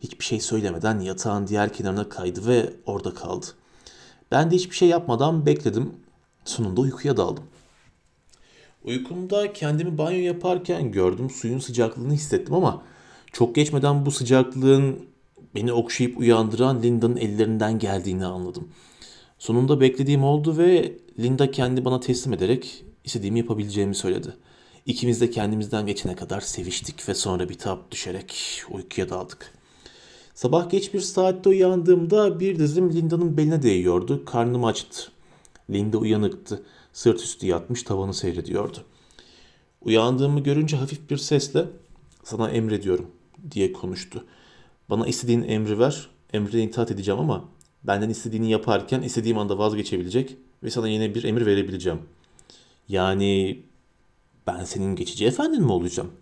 hiçbir 0.00 0.24
şey 0.24 0.40
söylemeden 0.40 1.00
yatağın 1.00 1.46
diğer 1.46 1.72
kenarına 1.72 2.08
kaydı 2.08 2.46
ve 2.46 2.72
orada 2.86 3.14
kaldı. 3.14 3.46
Ben 4.30 4.50
de 4.50 4.56
hiçbir 4.56 4.76
şey 4.76 4.88
yapmadan 4.88 5.46
bekledim. 5.46 5.92
Sonunda 6.44 6.80
uykuya 6.80 7.16
daldım. 7.16 7.44
Uykumda 8.84 9.52
kendimi 9.52 9.98
banyo 9.98 10.18
yaparken 10.18 10.92
gördüm. 10.92 11.30
Suyun 11.30 11.58
sıcaklığını 11.58 12.12
hissettim 12.12 12.54
ama 12.54 12.82
çok 13.32 13.54
geçmeden 13.54 14.06
bu 14.06 14.10
sıcaklığın 14.10 14.96
beni 15.54 15.72
okşayıp 15.72 16.18
uyandıran 16.18 16.82
Linda'nın 16.82 17.16
ellerinden 17.16 17.78
geldiğini 17.78 18.26
anladım. 18.26 18.68
Sonunda 19.38 19.80
beklediğim 19.80 20.24
oldu 20.24 20.58
ve 20.58 20.98
Linda 21.18 21.50
kendi 21.50 21.84
bana 21.84 22.00
teslim 22.00 22.32
ederek 22.32 22.84
istediğimi 23.04 23.38
yapabileceğimi 23.38 23.94
söyledi. 23.94 24.34
İkimiz 24.86 25.20
de 25.20 25.30
kendimizden 25.30 25.86
geçene 25.86 26.16
kadar 26.16 26.40
seviştik 26.40 27.08
ve 27.08 27.14
sonra 27.14 27.48
bitap 27.48 27.90
düşerek 27.90 28.62
uykuya 28.70 29.08
daldık. 29.08 29.52
Sabah 30.34 30.70
geç 30.70 30.94
bir 30.94 31.00
saatte 31.00 31.48
uyandığımda 31.48 32.40
bir 32.40 32.58
dizim 32.58 32.92
Linda'nın 32.92 33.36
beline 33.36 33.62
değiyordu. 33.62 34.24
Karnım 34.24 34.64
açtı. 34.64 35.10
Linda 35.70 35.98
uyanıktı. 35.98 36.62
Sırt 36.92 37.20
üstü 37.20 37.46
yatmış 37.46 37.82
tavanı 37.82 38.14
seyrediyordu. 38.14 38.78
Uyandığımı 39.80 40.40
görünce 40.40 40.76
hafif 40.76 41.10
bir 41.10 41.16
sesle 41.16 41.66
sana 42.24 42.50
emrediyorum 42.50 43.10
diye 43.50 43.72
konuştu. 43.72 44.24
Bana 44.90 45.06
istediğin 45.06 45.42
emri 45.42 45.78
ver, 45.78 46.08
emrine 46.32 46.62
itaat 46.62 46.90
edeceğim 46.90 47.20
ama 47.20 47.48
benden 47.84 48.10
istediğini 48.10 48.50
yaparken 48.50 49.02
istediğim 49.02 49.38
anda 49.38 49.58
vazgeçebilecek 49.58 50.36
ve 50.62 50.70
sana 50.70 50.88
yine 50.88 51.14
bir 51.14 51.24
emir 51.24 51.46
verebileceğim. 51.46 52.02
Yani 52.88 53.62
ben 54.46 54.64
senin 54.64 54.96
geçici 54.96 55.26
efendin 55.26 55.62
mi 55.62 55.72
olacağım? 55.72 56.12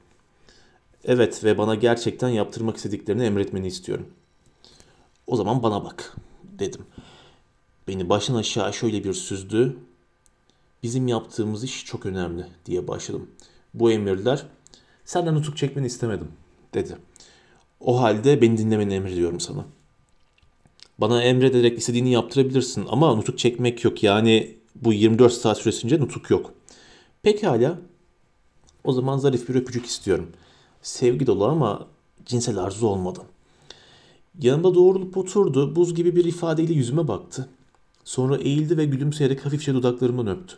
Evet 1.04 1.44
ve 1.44 1.58
bana 1.58 1.74
gerçekten 1.74 2.28
yaptırmak 2.28 2.76
istediklerini 2.76 3.22
emretmeni 3.24 3.66
istiyorum. 3.66 4.06
O 5.26 5.36
zaman 5.36 5.62
bana 5.62 5.84
bak 5.84 6.16
dedim. 6.44 6.86
Beni 7.88 8.08
başın 8.08 8.34
aşağı 8.34 8.74
şöyle 8.74 9.04
bir 9.04 9.12
süzdü. 9.12 9.76
Bizim 10.86 11.08
yaptığımız 11.08 11.64
iş 11.64 11.84
çok 11.84 12.06
önemli 12.06 12.46
diye 12.66 12.88
başladım. 12.88 13.30
Bu 13.74 13.92
emirler 13.92 14.46
senden 15.04 15.34
nutuk 15.34 15.56
çekmeni 15.56 15.86
istemedim 15.86 16.28
dedi. 16.74 16.96
O 17.80 18.00
halde 18.00 18.42
beni 18.42 18.58
dinlemeni 18.58 18.94
emrediyorum 18.94 19.40
sana. 19.40 19.64
Bana 20.98 21.22
emrederek 21.22 21.78
istediğini 21.78 22.10
yaptırabilirsin 22.10 22.86
ama 22.88 23.14
nutuk 23.14 23.38
çekmek 23.38 23.84
yok. 23.84 24.02
Yani 24.02 24.56
bu 24.74 24.92
24 24.92 25.32
saat 25.32 25.58
süresince 25.58 26.00
nutuk 26.00 26.30
yok. 26.30 26.52
Pekala. 27.22 27.78
O 28.84 28.92
zaman 28.92 29.18
zarif 29.18 29.48
bir 29.48 29.54
öpücük 29.54 29.86
istiyorum. 29.86 30.28
Sevgi 30.82 31.26
dolu 31.26 31.44
ama 31.44 31.86
cinsel 32.26 32.58
arzu 32.58 32.86
olmadan. 32.86 33.24
Yanımda 34.40 34.74
doğrulup 34.74 35.16
oturdu. 35.16 35.76
Buz 35.76 35.94
gibi 35.94 36.16
bir 36.16 36.24
ifadeyle 36.24 36.72
yüzüme 36.72 37.08
baktı. 37.08 37.48
Sonra 38.04 38.36
eğildi 38.36 38.76
ve 38.76 38.84
gülümseyerek 38.84 39.46
hafifçe 39.46 39.74
dudaklarımdan 39.74 40.26
öptü. 40.26 40.56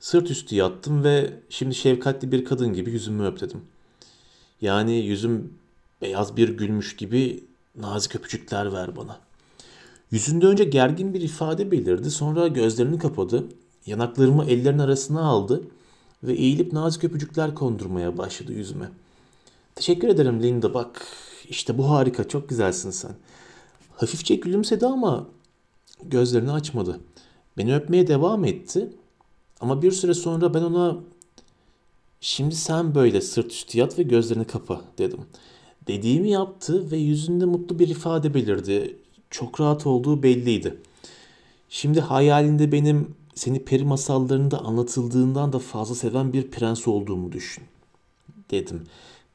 Sırt 0.00 0.30
üstü 0.30 0.54
yattım 0.54 1.04
ve 1.04 1.32
şimdi 1.48 1.74
şefkatli 1.74 2.32
bir 2.32 2.44
kadın 2.44 2.72
gibi 2.72 2.90
yüzümü 2.90 3.26
öp 3.26 3.40
dedim. 3.40 3.60
Yani 4.60 4.96
yüzüm 4.96 5.54
beyaz 6.02 6.36
bir 6.36 6.48
gülmüş 6.48 6.96
gibi 6.96 7.44
nazik 7.76 8.16
öpücükler 8.16 8.72
ver 8.72 8.96
bana. 8.96 9.18
Yüzünde 10.10 10.46
önce 10.46 10.64
gergin 10.64 11.14
bir 11.14 11.20
ifade 11.20 11.70
belirdi, 11.70 12.10
sonra 12.10 12.48
gözlerini 12.48 12.98
kapadı, 12.98 13.44
yanaklarımı 13.86 14.44
ellerinin 14.44 14.78
arasına 14.78 15.20
aldı 15.20 15.62
ve 16.22 16.32
eğilip 16.32 16.72
nazik 16.72 17.04
öpücükler 17.04 17.54
kondurmaya 17.54 18.18
başladı 18.18 18.52
yüzüme. 18.52 18.88
Teşekkür 19.74 20.08
ederim 20.08 20.42
Linda 20.42 20.74
bak, 20.74 21.06
işte 21.48 21.78
bu 21.78 21.90
harika, 21.90 22.28
çok 22.28 22.48
güzelsin 22.48 22.90
sen. 22.90 23.12
Hafifçe 23.96 24.34
gülümsedi 24.34 24.86
ama 24.86 25.26
gözlerini 26.02 26.52
açmadı. 26.52 27.00
Beni 27.56 27.76
öpmeye 27.76 28.06
devam 28.06 28.44
etti 28.44 28.90
ama 29.60 29.82
bir 29.82 29.92
süre 29.92 30.14
sonra 30.14 30.54
ben 30.54 30.62
ona 30.62 30.96
şimdi 32.20 32.54
sen 32.54 32.94
böyle 32.94 33.20
sırt 33.20 33.52
üstü 33.52 33.78
yat 33.78 33.98
ve 33.98 34.02
gözlerini 34.02 34.44
kapa 34.44 34.80
dedim. 34.98 35.20
Dediğimi 35.86 36.30
yaptı 36.30 36.90
ve 36.90 36.96
yüzünde 36.96 37.44
mutlu 37.44 37.78
bir 37.78 37.88
ifade 37.88 38.34
belirdi. 38.34 38.96
Çok 39.30 39.60
rahat 39.60 39.86
olduğu 39.86 40.22
belliydi. 40.22 40.78
Şimdi 41.68 42.00
hayalinde 42.00 42.72
benim 42.72 43.14
seni 43.34 43.64
peri 43.64 43.84
masallarında 43.84 44.58
anlatıldığından 44.58 45.52
da 45.52 45.58
fazla 45.58 45.94
seven 45.94 46.32
bir 46.32 46.50
prens 46.50 46.88
olduğumu 46.88 47.32
düşün. 47.32 47.64
Dedim. 48.50 48.82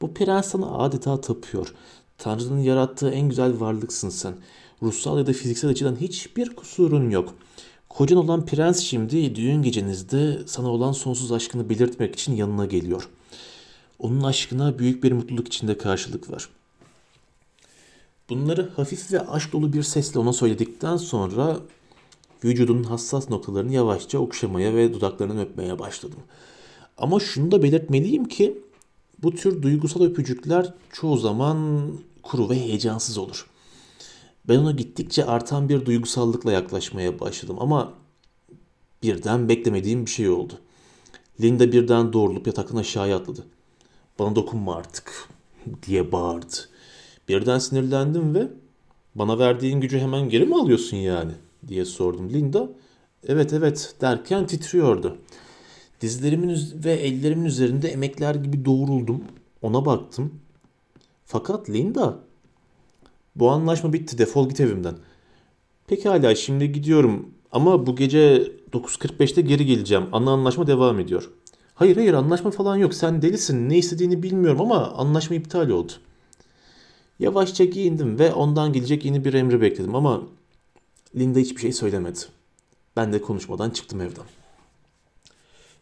Bu 0.02 0.14
prens 0.14 0.48
sana 0.48 0.78
adeta 0.78 1.20
tapıyor. 1.20 1.74
Tanrı'nın 2.18 2.58
yarattığı 2.58 3.10
en 3.10 3.28
güzel 3.28 3.60
varlıksın 3.60 4.08
sen. 4.08 4.34
Ruhsal 4.82 5.18
ya 5.18 5.26
da 5.26 5.32
fiziksel 5.32 5.70
açıdan 5.70 5.96
hiçbir 5.96 6.56
kusurun 6.56 7.10
yok. 7.10 7.34
Kocan 7.94 8.18
olan 8.18 8.46
prens 8.46 8.80
şimdi 8.80 9.34
düğün 9.34 9.62
gecenizde 9.62 10.38
sana 10.46 10.68
olan 10.68 10.92
sonsuz 10.92 11.32
aşkını 11.32 11.70
belirtmek 11.70 12.14
için 12.14 12.36
yanına 12.36 12.66
geliyor. 12.66 13.08
Onun 13.98 14.22
aşkına 14.22 14.78
büyük 14.78 15.04
bir 15.04 15.12
mutluluk 15.12 15.48
içinde 15.48 15.78
karşılık 15.78 16.30
var. 16.30 16.48
Bunları 18.28 18.70
hafif 18.76 19.12
ve 19.12 19.20
aşk 19.20 19.52
dolu 19.52 19.72
bir 19.72 19.82
sesle 19.82 20.20
ona 20.20 20.32
söyledikten 20.32 20.96
sonra 20.96 21.60
vücudunun 22.44 22.84
hassas 22.84 23.30
noktalarını 23.30 23.72
yavaşça 23.72 24.18
okşamaya 24.18 24.74
ve 24.74 24.94
dudaklarından 24.94 25.38
öpmeye 25.38 25.78
başladım. 25.78 26.20
Ama 26.98 27.20
şunu 27.20 27.50
da 27.50 27.62
belirtmeliyim 27.62 28.24
ki 28.28 28.58
bu 29.22 29.34
tür 29.34 29.62
duygusal 29.62 30.02
öpücükler 30.04 30.74
çoğu 30.92 31.16
zaman 31.16 31.88
kuru 32.22 32.50
ve 32.50 32.54
heyecansız 32.54 33.18
olur. 33.18 33.46
Ben 34.48 34.58
ona 34.58 34.70
gittikçe 34.70 35.24
artan 35.24 35.68
bir 35.68 35.86
duygusallıkla 35.86 36.52
yaklaşmaya 36.52 37.20
başladım 37.20 37.56
ama 37.60 37.92
birden 39.02 39.48
beklemediğim 39.48 40.06
bir 40.06 40.10
şey 40.10 40.28
oldu. 40.28 40.52
Linda 41.40 41.72
birden 41.72 42.12
doğrulup 42.12 42.46
yataktan 42.46 42.76
aşağıya 42.76 43.16
atladı. 43.16 43.44
Bana 44.18 44.36
dokunma 44.36 44.76
artık 44.76 45.28
diye 45.86 46.12
bağırdı. 46.12 46.56
Birden 47.28 47.58
sinirlendim 47.58 48.34
ve 48.34 48.48
bana 49.14 49.38
verdiğin 49.38 49.80
gücü 49.80 49.98
hemen 49.98 50.28
geri 50.28 50.46
mi 50.46 50.60
alıyorsun 50.60 50.96
yani 50.96 51.32
diye 51.68 51.84
sordum. 51.84 52.30
Linda 52.30 52.68
evet 53.28 53.52
evet 53.52 53.94
derken 54.00 54.46
titriyordu. 54.46 55.18
Dizlerimin 56.00 56.58
ve 56.84 56.92
ellerimin 56.92 57.44
üzerinde 57.44 57.88
emekler 57.88 58.34
gibi 58.34 58.64
doğruldum. 58.64 59.24
Ona 59.62 59.86
baktım. 59.86 60.40
Fakat 61.24 61.70
Linda 61.70 62.18
bu 63.36 63.50
anlaşma 63.50 63.92
bitti 63.92 64.18
defol 64.18 64.48
git 64.48 64.60
evimden. 64.60 64.94
Pekala 65.86 66.34
şimdi 66.34 66.72
gidiyorum 66.72 67.30
ama 67.52 67.86
bu 67.86 67.96
gece 67.96 68.52
9.45'te 68.72 69.40
geri 69.40 69.66
geleceğim. 69.66 70.06
Ana 70.12 70.30
anlaşma 70.30 70.66
devam 70.66 71.00
ediyor. 71.00 71.30
Hayır 71.74 71.96
hayır 71.96 72.14
anlaşma 72.14 72.50
falan 72.50 72.76
yok 72.76 72.94
sen 72.94 73.22
delisin 73.22 73.68
ne 73.68 73.78
istediğini 73.78 74.22
bilmiyorum 74.22 74.60
ama 74.60 74.92
anlaşma 74.92 75.36
iptal 75.36 75.68
oldu. 75.68 75.92
Yavaşça 77.18 77.64
giyindim 77.64 78.18
ve 78.18 78.32
ondan 78.32 78.72
gelecek 78.72 79.04
yeni 79.04 79.24
bir 79.24 79.34
emri 79.34 79.60
bekledim 79.60 79.94
ama 79.94 80.22
Linda 81.16 81.38
hiçbir 81.38 81.60
şey 81.60 81.72
söylemedi. 81.72 82.18
Ben 82.96 83.12
de 83.12 83.20
konuşmadan 83.20 83.70
çıktım 83.70 84.00
evden. 84.00 84.24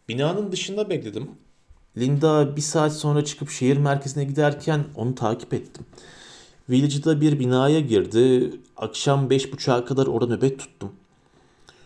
Binanın 0.08 0.52
dışında 0.52 0.90
bekledim. 0.90 1.30
Linda 1.96 2.56
bir 2.56 2.60
saat 2.60 2.96
sonra 2.96 3.24
çıkıp 3.24 3.50
şehir 3.50 3.76
merkezine 3.76 4.24
giderken 4.24 4.84
onu 4.96 5.14
takip 5.14 5.54
ettim. 5.54 5.86
Village'da 6.70 7.20
bir 7.20 7.38
binaya 7.38 7.80
girdi. 7.80 8.50
Akşam 8.76 9.30
beş 9.30 9.52
buçuğa 9.52 9.84
kadar 9.84 10.06
orada 10.06 10.36
nöbet 10.36 10.58
tuttum. 10.58 10.90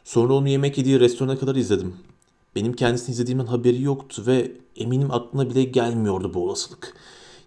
Sonra 0.05 0.33
onu 0.33 0.49
yemek 0.49 0.79
yediği 0.79 1.01
restorana 1.01 1.39
kadar 1.39 1.55
izledim. 1.55 1.97
Benim 2.55 2.73
kendisini 2.73 3.13
izlediğimden 3.13 3.47
haberi 3.47 3.83
yoktu 3.83 4.23
ve 4.27 4.53
eminim 4.77 5.11
aklına 5.11 5.51
bile 5.51 5.65
gelmiyordu 5.65 6.35
bu 6.35 6.45
olasılık. 6.45 6.95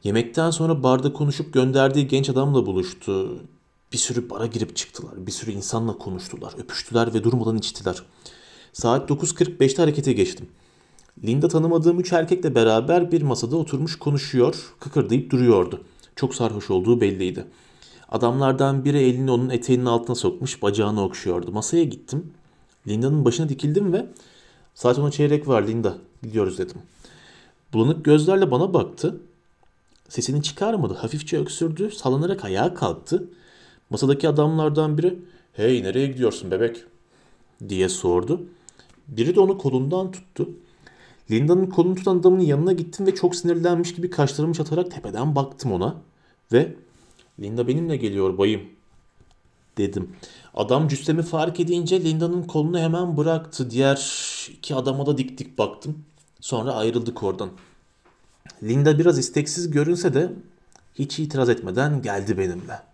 Yemekten 0.04 0.52
sonra 0.52 0.84
barda 0.84 1.14
konuşup 1.14 1.54
gönderdiği 1.54 2.08
genç 2.08 2.30
adamla 2.30 2.66
buluştu. 2.66 3.40
Bir 3.94 3.98
sürü 3.98 4.30
bara 4.30 4.46
girip 4.46 4.76
çıktılar. 4.76 5.28
Bir 5.28 5.32
sürü 5.32 5.52
insanla 5.52 5.98
konuştular, 5.98 6.54
öpüştüler 6.58 7.14
ve 7.14 7.24
durmadan 7.24 7.58
içtiler. 7.58 8.04
Saat 8.74 9.10
9.45'te 9.10 9.82
harekete 9.82 10.14
geçtim. 10.14 10.50
Linda 11.24 11.48
tanımadığım 11.48 12.00
üç 12.00 12.14
erkekle 12.14 12.56
beraber 12.56 13.12
bir 13.12 13.22
masada 13.22 13.58
oturmuş 13.58 13.96
konuşuyor, 14.00 14.74
kıkırdayıp 14.80 15.32
duruyordu. 15.32 15.82
Çok 16.20 16.36
sarhoş 16.36 16.70
olduğu 16.70 17.02
belliydi. 17.02 17.46
Adamlardan 18.10 18.86
biri 18.86 18.98
elini 19.00 19.32
onun 19.32 19.50
eteğinin 19.50 19.86
altına 19.86 20.16
sokmuş, 20.16 20.62
bacağını 20.62 21.04
okşuyordu. 21.04 21.52
Masaya 21.52 21.84
gittim. 21.84 22.34
Linda'nın 22.88 23.26
başına 23.26 23.50
dikildim 23.50 23.94
ve 23.94 24.06
saat 24.76 25.00
ona 25.00 25.12
çeyrek 25.12 25.48
var 25.48 25.68
Linda, 25.68 25.98
gidiyoruz 26.24 26.58
dedim. 26.58 26.78
Bulanık 27.74 28.06
gözlerle 28.06 28.52
bana 28.52 28.74
baktı. 28.74 29.20
Sesini 30.10 30.44
çıkarmadı, 30.44 30.94
hafifçe 30.94 31.38
öksürdü, 31.38 31.92
sallanarak 31.92 32.46
ayağa 32.46 32.74
kalktı. 32.74 33.30
Masadaki 33.90 34.30
adamlardan 34.30 34.98
biri, 34.98 35.20
hey 35.54 35.84
nereye 35.84 36.08
gidiyorsun 36.08 36.52
bebek? 36.52 36.84
diye 37.70 37.90
sordu. 37.90 38.42
Biri 39.08 39.36
de 39.36 39.40
onu 39.40 39.58
kolundan 39.58 40.12
tuttu. 40.12 40.50
Linda'nın 41.32 41.66
kolunu 41.66 41.96
tutan 41.96 42.20
adamın 42.20 42.40
yanına 42.40 42.74
gittim 42.74 43.08
ve 43.08 43.16
çok 43.16 43.36
sinirlenmiş 43.36 43.96
gibi 43.96 44.10
kaşlarımı 44.10 44.54
çatarak 44.54 44.92
tepeden 44.92 45.36
baktım 45.36 45.72
ona. 45.72 46.09
Ve 46.52 46.76
Linda 47.40 47.68
benimle 47.68 47.98
geliyor 47.98 48.38
bayım 48.38 48.62
dedim. 49.78 50.16
Adam 50.54 50.88
cüssemi 50.88 51.22
fark 51.22 51.60
edince 51.60 52.04
Linda'nın 52.04 52.44
kolunu 52.44 52.80
hemen 52.80 53.18
bıraktı. 53.18 53.72
Diğer 53.72 53.98
iki 54.50 54.76
adama 54.76 55.06
da 55.06 55.18
dik 55.18 55.38
dik 55.38 55.58
baktım. 55.58 56.04
Sonra 56.40 56.74
ayrıldık 56.74 57.24
oradan. 57.24 57.50
Linda 58.64 59.00
biraz 59.00 59.20
isteksiz 59.20 59.72
görünse 59.72 60.14
de 60.14 60.34
hiç 60.96 61.20
itiraz 61.20 61.50
etmeden 61.50 62.02
geldi 62.02 62.38
benimle. 62.38 62.89